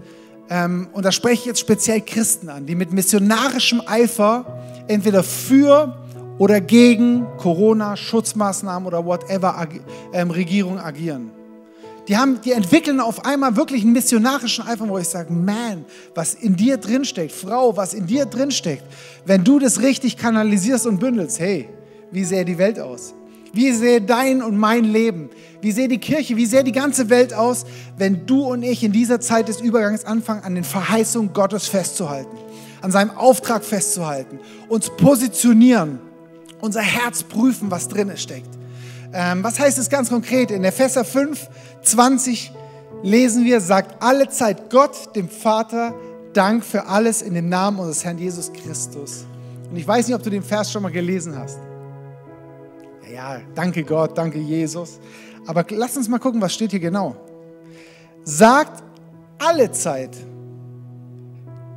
ähm, 0.49 0.87
und 0.93 1.05
da 1.05 1.11
spreche 1.11 1.41
ich 1.41 1.45
jetzt 1.45 1.59
speziell 1.59 2.01
Christen 2.01 2.49
an, 2.49 2.65
die 2.65 2.75
mit 2.75 2.91
missionarischem 2.91 3.81
Eifer 3.85 4.45
entweder 4.87 5.23
für 5.23 5.97
oder 6.37 6.61
gegen 6.61 7.25
Corona, 7.37 7.95
Schutzmaßnahmen 7.95 8.87
oder 8.87 9.05
whatever 9.05 9.57
ag 9.57 9.69
ähm, 10.13 10.31
Regierung 10.31 10.79
agieren. 10.79 11.31
Die, 12.07 12.15
haben, 12.17 12.39
die 12.41 12.51
entwickeln 12.51 12.99
auf 12.99 13.25
einmal 13.25 13.55
wirklich 13.55 13.81
einen 13.81 13.93
missionarischen 13.93 14.67
Eifer, 14.67 14.87
wo 14.87 14.97
ich 14.99 15.07
sage, 15.07 15.33
man, 15.33 15.85
was 16.13 16.35
in 16.35 16.55
dir 16.55 16.77
drinsteckt, 16.77 17.31
Frau, 17.31 17.75
was 17.75 17.95
in 17.95 18.05
dir 18.05 18.25
drinsteckt, 18.25 18.83
wenn 19.25 19.43
du 19.43 19.57
das 19.57 19.81
richtig 19.81 20.15
kanalisierst 20.17 20.85
und 20.85 20.99
bündelst, 20.99 21.39
hey, 21.39 21.67
wie 22.11 22.23
sähe 22.23 22.45
die 22.45 22.59
Welt 22.59 22.79
aus? 22.79 23.15
Wie 23.55 23.71
sähe 23.71 24.01
dein 24.01 24.43
und 24.43 24.57
mein 24.57 24.83
Leben? 24.83 25.29
Wie 25.61 25.71
sähe 25.71 25.87
die 25.87 25.97
Kirche? 25.97 26.35
Wie 26.35 26.45
sähe 26.45 26.65
die 26.65 26.73
ganze 26.73 27.09
Welt 27.09 27.33
aus, 27.33 27.65
wenn 27.97 28.25
du 28.25 28.43
und 28.43 28.63
ich 28.63 28.83
in 28.83 28.91
dieser 28.91 29.21
Zeit 29.21 29.47
des 29.47 29.61
Übergangs 29.61 30.03
anfangen, 30.03 30.43
an 30.43 30.55
den 30.55 30.65
Verheißungen 30.65 31.31
Gottes 31.31 31.65
festzuhalten, 31.67 32.35
an 32.81 32.91
seinem 32.91 33.11
Auftrag 33.11 33.63
festzuhalten, 33.63 34.39
uns 34.67 34.89
positionieren, 34.89 35.99
unser 36.59 36.81
Herz 36.81 37.23
prüfen, 37.23 37.71
was 37.71 37.87
drin 37.87 38.11
steckt? 38.17 38.49
Ähm, 39.13 39.41
was 39.41 39.57
heißt 39.57 39.77
es 39.77 39.89
ganz 39.89 40.09
konkret? 40.09 40.51
In 40.51 40.65
Epheser 40.65 41.05
5, 41.05 41.47
20 41.81 42.51
lesen 43.03 43.45
wir, 43.45 43.61
sagt 43.61 44.03
alle 44.03 44.27
Zeit 44.27 44.69
Gott, 44.69 45.15
dem 45.15 45.29
Vater, 45.29 45.95
Dank 46.33 46.65
für 46.65 46.87
alles 46.87 47.21
in 47.21 47.33
dem 47.33 47.47
Namen 47.47 47.79
unseres 47.79 48.03
Herrn 48.03 48.17
Jesus 48.17 48.51
Christus. 48.51 49.25
Und 49.71 49.77
ich 49.77 49.87
weiß 49.87 50.07
nicht, 50.07 50.15
ob 50.17 50.23
du 50.23 50.29
den 50.29 50.43
Vers 50.43 50.69
schon 50.69 50.83
mal 50.83 50.91
gelesen 50.91 51.37
hast. 51.37 51.57
Ja, 53.15 53.39
danke 53.55 53.81
Gott, 53.85 54.17
danke 54.17 54.39
Jesus. 54.39 54.99
Aber 55.47 55.63
lass 55.69 55.95
uns 55.95 56.09
mal 56.09 56.19
gucken, 56.19 56.41
was 56.41 56.53
steht 56.53 56.71
hier 56.71 56.81
genau. 56.81 57.15
Sagt 58.25 58.83
alle 59.37 59.71
Zeit 59.71 60.17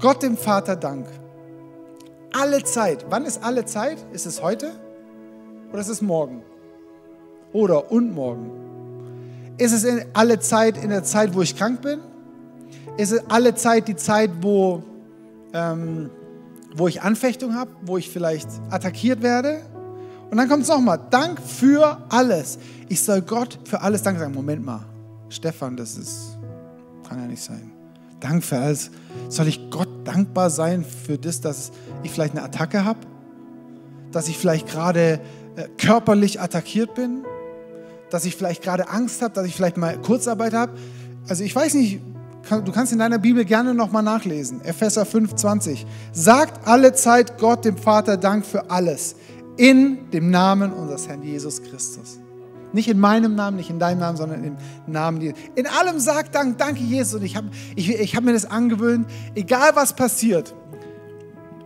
Gott 0.01 0.21
dem 0.25 0.37
Vater 0.37 0.75
Dank. 0.75 1.07
Alle 2.33 2.65
Zeit. 2.65 3.07
Wann 3.09 3.25
ist 3.25 3.45
alle 3.45 3.65
Zeit? 3.65 3.99
Ist 4.13 4.27
es 4.27 4.43
heute 4.43 4.73
oder 5.71 5.81
ist 5.81 5.89
es 5.89 6.03
morgen? 6.03 6.43
Oder 7.53 7.93
und 7.93 8.13
morgen? 8.13 8.51
Ist 9.59 9.73
es 9.73 9.85
in 9.85 10.07
alle 10.15 10.41
Zeit 10.41 10.77
in 10.77 10.91
der 10.91 11.05
Zeit, 11.05 11.37
wo 11.37 11.43
ich 11.43 11.57
krank 11.57 11.83
bin? 11.83 12.01
Ist 12.97 13.13
es 13.13 13.23
alle 13.31 13.55
Zeit 13.55 13.87
die 13.87 13.97
Zeit, 13.97 14.31
wo, 14.41 14.83
ähm, 15.53 16.11
wo 16.75 16.89
ich 16.89 17.03
Anfechtung 17.03 17.55
habe, 17.55 17.71
wo 17.83 17.97
ich 17.97 18.11
vielleicht 18.11 18.49
attackiert 18.71 19.23
werde? 19.23 19.63
Und 20.31 20.37
dann 20.37 20.49
kommt 20.49 20.63
es 20.63 20.69
nochmal, 20.69 21.01
Dank 21.11 21.41
für 21.41 21.99
alles. 22.09 22.59
Ich 22.89 23.01
soll 23.03 23.23
Gott 23.23 23.59
für 23.65 23.81
alles 23.81 24.03
Dank 24.03 24.19
sagen. 24.19 24.35
Moment 24.35 24.65
mal, 24.65 24.81
Stefan, 25.29 25.77
das 25.77 25.97
ist, 25.97 26.37
kann 27.09 27.19
ja 27.19 27.27
nicht 27.27 27.43
sein. 27.43 27.71
Dank 28.21 28.45
für 28.45 28.59
alles. 28.59 28.91
Soll 29.29 29.49
ich 29.49 29.71
Gott 29.71 29.89
dankbar 30.05 30.51
sein 30.51 30.85
für 30.85 31.19
das, 31.19 31.41
dass 31.41 31.71
ich 32.03 32.11
vielleicht 32.11 32.35
eine 32.37 32.43
Attacke 32.43 32.85
habe? 32.85 32.99
Dass 34.13 34.29
ich 34.29 34.39
vielleicht 34.39 34.67
gerade 34.69 35.21
äh, 35.57 35.69
körperlich 35.79 36.41
attackiert 36.41 36.95
bin, 36.95 37.25
dass 38.11 38.25
ich 38.25 38.37
vielleicht 38.37 38.63
gerade 38.63 38.89
Angst 38.89 39.23
habe, 39.23 39.35
dass 39.35 39.47
ich 39.47 39.55
vielleicht 39.55 39.77
mal 39.77 39.97
Kurzarbeit 40.01 40.53
habe. 40.53 40.73
Also 41.29 41.45
ich 41.45 41.55
weiß 41.55 41.75
nicht, 41.75 42.01
du 42.49 42.73
kannst 42.73 42.93
in 42.93 42.99
deiner 42.99 43.19
Bibel 43.19 43.45
gerne 43.45 43.75
nochmal 43.75 44.03
nachlesen. 44.03 44.63
Epheser 44.63 45.03
5,20. 45.03 45.85
Sagt 46.13 46.67
alle 46.67 46.93
Zeit 46.95 47.39
Gott, 47.39 47.65
dem 47.65 47.77
Vater, 47.77 48.17
Dank 48.17 48.47
für 48.47 48.71
alles. 48.71 49.17
In 49.59 50.11
dem 50.11 50.31
Namen 50.31 50.73
unseres 50.73 51.07
Herrn 51.09 51.23
Jesus 51.23 51.63
Christus. 51.63 52.19
Nicht 52.73 52.89
in 52.89 52.99
meinem 52.99 53.35
Namen, 53.35 53.57
nicht 53.57 53.71
in 53.71 53.79
deinem 53.79 53.99
Namen, 53.99 54.17
sondern 54.17 54.45
im 54.45 54.57
Namen 54.87 55.21
Jesus. 55.21 55.39
In 55.55 55.67
allem 55.67 55.99
sagt 55.99 56.35
Dank, 56.35 56.59
danke 56.59 56.81
Jesus. 56.81 57.15
Und 57.15 57.25
ich 57.25 57.37
habe 57.37 57.49
ich, 57.77 57.91
ich 57.91 58.17
hab 58.17 58.25
mir 58.25 58.33
das 58.33 58.47
angewöhnt, 58.47 59.07
egal 59.35 59.71
was 59.75 59.95
passiert. 59.95 60.55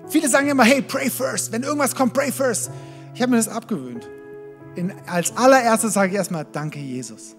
Viele 0.09 0.29
sagen 0.29 0.49
immer, 0.49 0.65
hey, 0.65 0.83
pray 0.83 1.11
first. 1.11 1.53
Wenn 1.53 1.63
irgendwas 1.63 1.95
kommt, 1.95 2.13
pray 2.13 2.33
first. 2.33 2.71
Ich 3.15 3.23
habe 3.23 3.31
mir 3.31 3.37
das 3.37 3.49
abgewöhnt. 3.49 4.09
In, 4.75 4.93
als 5.07 5.37
allererstes 5.37 5.93
sage 5.93 6.13
ich 6.13 6.17
erstmal, 6.17 6.47
danke 6.51 6.79
Jesus. 6.79 7.37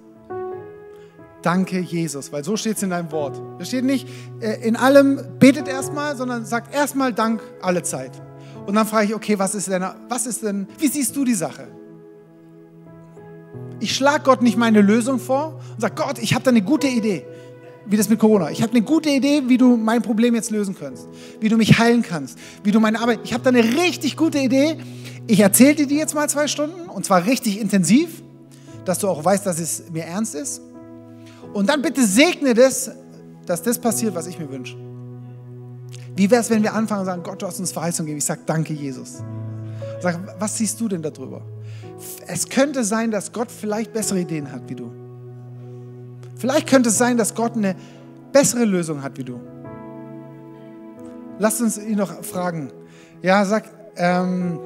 Danke 1.41 1.79
Jesus, 1.79 2.31
weil 2.31 2.43
so 2.43 2.55
steht 2.55 2.77
es 2.77 2.83
in 2.83 2.89
deinem 2.89 3.11
Wort. 3.11 3.41
Es 3.59 3.67
steht 3.67 3.83
nicht, 3.83 4.07
äh, 4.39 4.65
in 4.65 4.77
allem 4.77 5.19
betet 5.39 5.67
erstmal, 5.67 6.15
sondern 6.15 6.45
sagt 6.45 6.73
erstmal 6.73 7.11
Dank 7.11 7.41
alle 7.61 7.83
Zeit. 7.83 8.11
Und 8.65 8.75
dann 8.75 8.87
frage 8.87 9.07
ich, 9.07 9.15
okay, 9.15 9.37
was 9.37 9.55
ist 9.55 9.67
denn, 9.67 9.85
was 10.07 10.25
ist 10.25 10.43
denn, 10.43 10.67
wie 10.77 10.87
siehst 10.87 11.15
du 11.15 11.25
die 11.25 11.33
Sache? 11.33 11.67
Ich 13.79 13.95
schlage 13.95 14.23
Gott 14.23 14.41
nicht 14.41 14.57
meine 14.57 14.81
Lösung 14.81 15.19
vor 15.19 15.59
und 15.73 15.81
sage, 15.81 15.95
Gott, 15.95 16.19
ich 16.19 16.33
habe 16.33 16.43
da 16.43 16.51
eine 16.51 16.61
gute 16.61 16.87
Idee, 16.87 17.25
wie 17.85 17.97
das 17.97 18.07
mit 18.07 18.19
Corona. 18.19 18.49
Ich 18.49 18.61
habe 18.61 18.71
eine 18.71 18.81
gute 18.81 19.09
Idee, 19.09 19.43
wie 19.47 19.57
du 19.57 19.75
mein 19.75 20.01
Problem 20.01 20.35
jetzt 20.35 20.51
lösen 20.51 20.75
kannst, 20.79 21.09
wie 21.41 21.49
du 21.49 21.57
mich 21.57 21.77
heilen 21.77 22.01
kannst, 22.01 22.37
wie 22.63 22.71
du 22.71 22.79
meine 22.79 22.99
Arbeit. 22.99 23.19
Ich 23.23 23.33
habe 23.33 23.43
da 23.43 23.49
eine 23.49 23.63
richtig 23.63 24.15
gute 24.15 24.39
Idee. 24.39 24.77
Ich 25.27 25.41
erzähle 25.41 25.75
dir 25.75 25.87
die 25.87 25.97
jetzt 25.97 26.15
mal 26.15 26.29
zwei 26.29 26.47
Stunden 26.47 26.89
und 26.89 27.05
zwar 27.05 27.25
richtig 27.25 27.59
intensiv, 27.59 28.23
dass 28.85 28.99
du 28.99 29.09
auch 29.09 29.23
weißt, 29.23 29.45
dass 29.45 29.59
es 29.59 29.83
mir 29.91 30.05
ernst 30.05 30.35
ist. 30.35 30.61
Und 31.53 31.69
dann 31.69 31.81
bitte 31.81 32.05
segne 32.05 32.53
das, 32.53 32.91
dass 33.45 33.61
das 33.61 33.77
passiert, 33.79 34.15
was 34.15 34.27
ich 34.27 34.39
mir 34.39 34.49
wünsche. 34.49 34.77
Wie 36.15 36.29
wäre 36.29 36.41
es, 36.41 36.49
wenn 36.49 36.63
wir 36.63 36.73
anfangen 36.73 37.01
und 37.01 37.05
sagen, 37.05 37.23
Gott, 37.23 37.41
du 37.41 37.47
hast 37.47 37.59
uns 37.59 37.71
Verheißung 37.71 38.05
gegeben. 38.05 38.19
Ich 38.19 38.25
sage, 38.25 38.41
danke, 38.45 38.73
Jesus. 38.73 39.23
Sag, 40.01 40.19
was 40.39 40.57
siehst 40.57 40.79
du 40.79 40.87
denn 40.87 41.01
darüber? 41.01 41.41
Es 42.27 42.47
könnte 42.49 42.83
sein, 42.83 43.09
dass 43.09 43.31
Gott 43.31 43.51
vielleicht 43.51 43.93
bessere 43.93 44.19
Ideen 44.19 44.51
hat 44.51 44.61
wie 44.67 44.75
du. 44.75 44.91
Vielleicht 46.35 46.67
könnte 46.67 46.89
es 46.89 46.97
sein, 46.97 47.17
dass 47.17 47.33
Gott 47.33 47.55
eine 47.55 47.75
bessere 48.31 48.65
Lösung 48.65 49.01
hat 49.01 49.17
wie 49.17 49.23
du. 49.23 49.39
Lasst 51.39 51.61
uns 51.61 51.77
ihn 51.77 51.97
noch 51.97 52.23
fragen. 52.23 52.71
Ja, 53.21 53.45
sag, 53.45 53.63
ähm, 53.95 54.59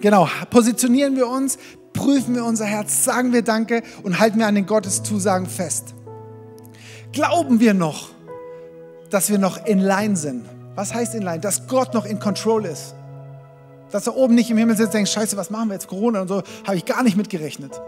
genau, 0.00 0.28
positionieren 0.50 1.16
wir 1.16 1.28
uns, 1.28 1.58
prüfen 1.92 2.34
wir 2.34 2.44
unser 2.44 2.64
Herz, 2.64 3.04
sagen 3.04 3.32
wir 3.32 3.42
Danke 3.42 3.82
und 4.02 4.18
halten 4.18 4.38
wir 4.38 4.46
an 4.46 4.54
den 4.54 4.66
Gotteszusagen 4.66 5.46
fest. 5.46 5.94
Glauben 7.12 7.60
wir 7.60 7.74
noch, 7.74 8.10
dass 9.10 9.28
wir 9.30 9.38
noch 9.38 9.66
in 9.66 9.78
Line 9.78 10.16
sind? 10.16 10.46
Was 10.74 10.94
heißt 10.94 11.14
in 11.14 11.22
Line? 11.22 11.40
Dass 11.40 11.66
Gott 11.66 11.94
noch 11.94 12.04
in 12.04 12.18
Control 12.18 12.64
ist. 12.64 12.94
Dass 13.90 14.06
er 14.06 14.16
oben 14.16 14.34
nicht 14.34 14.50
im 14.50 14.56
Himmel 14.56 14.76
sitzt 14.76 14.88
und 14.88 14.94
denkt, 14.94 15.10
scheiße, 15.10 15.36
was 15.36 15.50
machen 15.50 15.68
wir 15.68 15.74
jetzt? 15.74 15.86
Corona 15.86 16.22
und 16.22 16.28
so, 16.28 16.42
habe 16.66 16.76
ich 16.76 16.84
gar 16.84 17.02
nicht 17.02 17.16
mitgerechnet. 17.16 17.80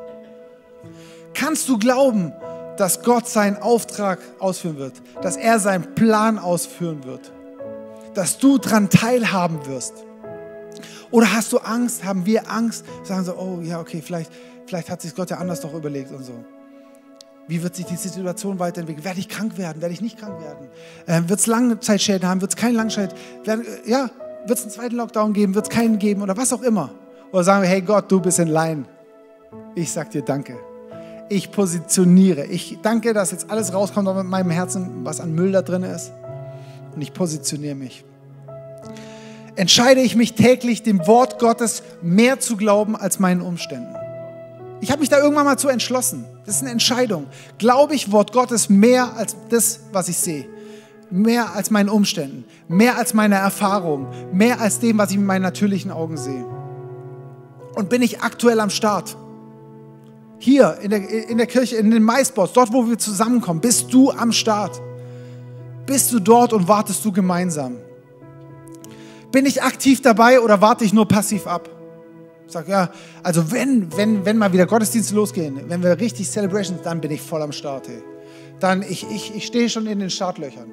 Kannst 1.32 1.68
du 1.68 1.78
glauben, 1.78 2.32
dass 2.76 3.02
Gott 3.02 3.26
seinen 3.26 3.56
Auftrag 3.56 4.18
ausführen 4.38 4.76
wird? 4.76 4.94
Dass 5.22 5.36
er 5.36 5.58
seinen 5.58 5.94
Plan 5.94 6.38
ausführen 6.38 7.04
wird? 7.04 7.32
Dass 8.14 8.38
du 8.38 8.58
daran 8.58 8.90
teilhaben 8.90 9.66
wirst? 9.66 9.94
Oder 11.10 11.32
hast 11.32 11.52
du 11.52 11.58
Angst? 11.58 12.04
Haben 12.04 12.26
wir 12.26 12.50
Angst? 12.50 12.84
Sagen 13.02 13.24
so, 13.24 13.34
oh 13.36 13.60
ja, 13.62 13.80
okay, 13.80 14.02
vielleicht, 14.04 14.30
vielleicht 14.66 14.90
hat 14.90 15.00
sich 15.00 15.14
Gott 15.14 15.30
ja 15.30 15.38
anders 15.38 15.60
doch 15.60 15.72
überlegt 15.72 16.10
und 16.10 16.24
so. 16.24 16.44
Wie 17.46 17.62
wird 17.62 17.76
sich 17.76 17.84
die 17.84 17.96
Situation 17.96 18.58
weiterentwickeln? 18.58 19.04
Werde 19.04 19.20
ich 19.20 19.28
krank 19.28 19.58
werden? 19.58 19.82
Werde 19.82 19.92
ich 19.92 20.00
nicht 20.00 20.18
krank 20.18 20.40
werden? 20.40 20.68
Ähm, 21.06 21.28
wird 21.28 21.40
es 21.40 21.46
Langzeitschäden 21.46 22.26
haben? 22.28 22.40
Wird 22.40 22.52
es 22.52 22.56
keinen 22.56 22.74
Langzeit? 22.74 23.14
Werden, 23.44 23.66
äh, 23.66 23.90
ja, 23.90 24.10
wird 24.46 24.58
es 24.58 24.64
einen 24.64 24.72
zweiten 24.72 24.96
Lockdown 24.96 25.34
geben? 25.34 25.54
Wird 25.54 25.66
es 25.66 25.70
keinen 25.70 25.98
geben? 25.98 26.22
Oder 26.22 26.36
was 26.36 26.52
auch 26.52 26.62
immer? 26.62 26.90
Oder 27.32 27.44
sagen 27.44 27.62
wir, 27.62 27.68
hey 27.68 27.82
Gott, 27.82 28.10
du 28.10 28.20
bist 28.20 28.38
in 28.38 28.48
Line. 28.48 28.84
Ich 29.74 29.92
sag 29.92 30.10
dir 30.10 30.22
Danke. 30.22 30.56
Ich 31.28 31.50
positioniere. 31.50 32.46
Ich 32.46 32.78
danke, 32.82 33.12
dass 33.12 33.30
jetzt 33.30 33.50
alles 33.50 33.72
rauskommt, 33.72 34.14
mit 34.14 34.26
meinem 34.26 34.50
Herzen, 34.50 35.04
was 35.04 35.20
an 35.20 35.34
Müll 35.34 35.52
da 35.52 35.62
drin 35.62 35.82
ist. 35.82 36.12
Und 36.94 37.02
ich 37.02 37.12
positioniere 37.12 37.74
mich. 37.74 38.04
Entscheide 39.56 40.00
ich 40.00 40.16
mich 40.16 40.34
täglich, 40.34 40.82
dem 40.82 41.06
Wort 41.06 41.38
Gottes 41.38 41.82
mehr 42.02 42.40
zu 42.40 42.56
glauben 42.56 42.96
als 42.96 43.18
meinen 43.18 43.40
Umständen. 43.40 43.94
Ich 44.84 44.90
habe 44.90 45.00
mich 45.00 45.08
da 45.08 45.18
irgendwann 45.18 45.46
mal 45.46 45.56
zu 45.56 45.68
entschlossen. 45.68 46.26
Das 46.44 46.56
ist 46.56 46.60
eine 46.60 46.70
Entscheidung. 46.70 47.24
Glaube 47.56 47.94
ich 47.94 48.12
Wort 48.12 48.32
Gottes 48.32 48.68
mehr 48.68 49.16
als 49.16 49.34
das, 49.48 49.80
was 49.92 50.10
ich 50.10 50.18
sehe? 50.18 50.46
Mehr 51.10 51.54
als 51.54 51.70
meinen 51.70 51.88
Umständen, 51.88 52.44
mehr 52.68 52.98
als 52.98 53.14
meine 53.14 53.36
Erfahrung, 53.36 54.08
mehr 54.34 54.60
als 54.60 54.80
dem, 54.80 54.98
was 54.98 55.10
ich 55.10 55.16
mit 55.16 55.26
meinen 55.26 55.40
natürlichen 55.40 55.90
Augen 55.90 56.18
sehe. 56.18 56.44
Und 57.74 57.88
bin 57.88 58.02
ich 58.02 58.20
aktuell 58.20 58.60
am 58.60 58.68
Start? 58.68 59.16
Hier 60.38 60.76
in 60.82 60.90
der, 60.90 61.08
in 61.30 61.38
der 61.38 61.46
Kirche, 61.46 61.76
in 61.76 61.90
den 61.90 62.02
Maisbots, 62.02 62.52
dort, 62.52 62.70
wo 62.70 62.86
wir 62.86 62.98
zusammenkommen, 62.98 63.62
bist 63.62 63.90
du 63.90 64.10
am 64.10 64.32
Start? 64.32 64.82
Bist 65.86 66.12
du 66.12 66.20
dort 66.20 66.52
und 66.52 66.68
wartest 66.68 67.02
du 67.06 67.10
gemeinsam? 67.10 67.78
Bin 69.32 69.46
ich 69.46 69.62
aktiv 69.62 70.02
dabei 70.02 70.40
oder 70.40 70.60
warte 70.60 70.84
ich 70.84 70.92
nur 70.92 71.08
passiv 71.08 71.46
ab? 71.46 71.73
Sag 72.46 72.68
ja, 72.68 72.90
also 73.22 73.50
wenn, 73.50 73.96
wenn, 73.96 74.24
wenn 74.24 74.36
mal 74.36 74.52
wieder 74.52 74.66
Gottesdienste 74.66 75.14
losgehen, 75.14 75.60
wenn 75.68 75.82
wir 75.82 75.98
richtig 75.98 76.28
Celebrations, 76.28 76.82
dann 76.82 77.00
bin 77.00 77.10
ich 77.10 77.20
voll 77.20 77.42
am 77.42 77.52
Start. 77.52 77.88
Hey. 77.88 78.02
Dann 78.60 78.82
ich, 78.82 79.06
ich, 79.10 79.34
ich 79.34 79.46
stehe 79.46 79.68
schon 79.68 79.86
in 79.86 79.98
den 79.98 80.10
Startlöchern. 80.10 80.70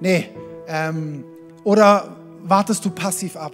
Nee, 0.00 0.28
ähm, 0.68 1.24
oder 1.64 2.16
wartest 2.42 2.84
du 2.84 2.90
passiv 2.90 3.36
ab? 3.36 3.52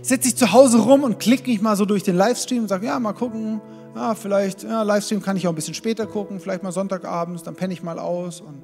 Sitze 0.00 0.28
ich 0.28 0.36
zu 0.36 0.52
Hause 0.52 0.78
rum 0.78 1.04
und 1.04 1.20
klicke 1.20 1.48
mich 1.48 1.60
mal 1.60 1.76
so 1.76 1.84
durch 1.84 2.02
den 2.02 2.16
Livestream 2.16 2.62
und 2.62 2.68
sage, 2.68 2.86
ja, 2.86 2.98
mal 2.98 3.12
gucken, 3.12 3.60
ja, 3.94 4.14
vielleicht, 4.14 4.62
ja, 4.62 4.82
Livestream 4.82 5.20
kann 5.20 5.36
ich 5.36 5.46
auch 5.46 5.52
ein 5.52 5.54
bisschen 5.54 5.74
später 5.74 6.06
gucken, 6.06 6.40
vielleicht 6.40 6.62
mal 6.62 6.72
Sonntagabends, 6.72 7.42
dann 7.42 7.54
penne 7.54 7.74
ich 7.74 7.82
mal 7.82 7.98
aus. 7.98 8.40
Und 8.40 8.62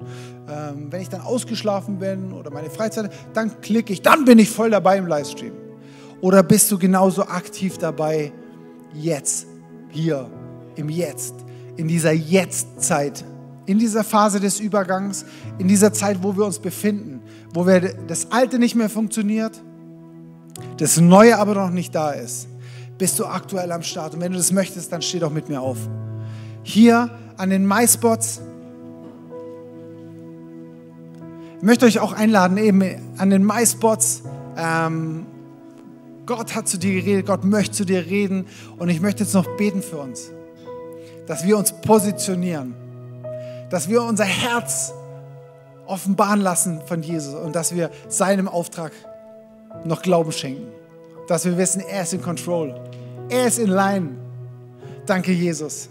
ähm, 0.49 0.87
wenn 0.89 1.01
ich 1.01 1.09
dann 1.09 1.21
ausgeschlafen 1.21 1.99
bin 1.99 2.33
oder 2.33 2.51
meine 2.51 2.69
Freizeit, 2.69 3.11
dann 3.33 3.61
klicke 3.61 3.93
ich, 3.93 4.01
dann 4.01 4.25
bin 4.25 4.39
ich 4.39 4.49
voll 4.49 4.71
dabei 4.71 4.97
im 4.97 5.07
Livestream. 5.07 5.53
Oder 6.21 6.43
bist 6.43 6.71
du 6.71 6.77
genauso 6.77 7.23
aktiv 7.23 7.77
dabei 7.77 8.31
jetzt, 8.93 9.47
hier, 9.89 10.29
im 10.75 10.89
Jetzt, 10.89 11.33
in 11.77 11.87
dieser 11.87 12.11
Jetztzeit, 12.11 13.23
in 13.65 13.79
dieser 13.79 14.03
Phase 14.03 14.39
des 14.39 14.59
Übergangs, 14.59 15.25
in 15.59 15.67
dieser 15.67 15.93
Zeit, 15.93 16.23
wo 16.23 16.35
wir 16.35 16.45
uns 16.45 16.59
befinden, 16.59 17.21
wo 17.53 17.65
wir 17.65 17.93
das 18.07 18.31
Alte 18.31 18.59
nicht 18.59 18.75
mehr 18.75 18.89
funktioniert, 18.89 19.61
das 20.77 20.99
Neue 20.99 21.37
aber 21.37 21.55
noch 21.55 21.69
nicht 21.69 21.93
da 21.93 22.11
ist, 22.11 22.47
bist 22.97 23.17
du 23.19 23.25
aktuell 23.25 23.71
am 23.71 23.83
Start. 23.83 24.13
Und 24.13 24.21
wenn 24.21 24.31
du 24.31 24.37
das 24.37 24.51
möchtest, 24.51 24.91
dann 24.91 25.01
steh 25.01 25.19
doch 25.19 25.31
mit 25.31 25.47
mir 25.49 25.61
auf. 25.61 25.77
Hier 26.63 27.09
an 27.37 27.49
den 27.49 27.65
MySpots. 27.65 28.41
Ich 31.57 31.63
möchte 31.63 31.85
euch 31.85 31.99
auch 31.99 32.13
einladen, 32.13 32.57
eben 32.57 32.83
an 33.17 33.29
den 33.29 33.45
MySpots. 33.45 34.23
Ähm, 34.57 35.25
Gott 36.29 36.53
hat 36.53 36.67
zu 36.67 36.77
dir 36.77 37.01
geredet, 37.01 37.25
Gott 37.25 37.43
möchte 37.43 37.75
zu 37.75 37.85
dir 37.85 38.05
reden. 38.05 38.45
Und 38.77 38.89
ich 38.89 39.01
möchte 39.01 39.23
jetzt 39.23 39.33
noch 39.33 39.47
beten 39.57 39.81
für 39.81 39.97
uns, 39.97 40.31
dass 41.25 41.43
wir 41.43 41.57
uns 41.57 41.71
positionieren, 41.71 42.75
dass 43.71 43.89
wir 43.89 44.03
unser 44.03 44.25
Herz 44.25 44.93
offenbaren 45.87 46.41
lassen 46.41 46.81
von 46.85 47.01
Jesus 47.01 47.33
und 47.33 47.55
dass 47.55 47.73
wir 47.73 47.89
seinem 48.09 48.47
Auftrag 48.47 48.91
noch 49.85 50.03
Glauben 50.03 50.31
schenken. 50.31 50.67
Dass 51.27 51.45
wir 51.45 51.57
wissen, 51.57 51.81
er 51.81 52.03
ist 52.03 52.13
in 52.13 52.21
Control. 52.21 52.79
Er 53.29 53.47
ist 53.47 53.57
in 53.57 53.71
Line. 53.71 54.09
Danke, 55.07 55.31
Jesus. 55.31 55.89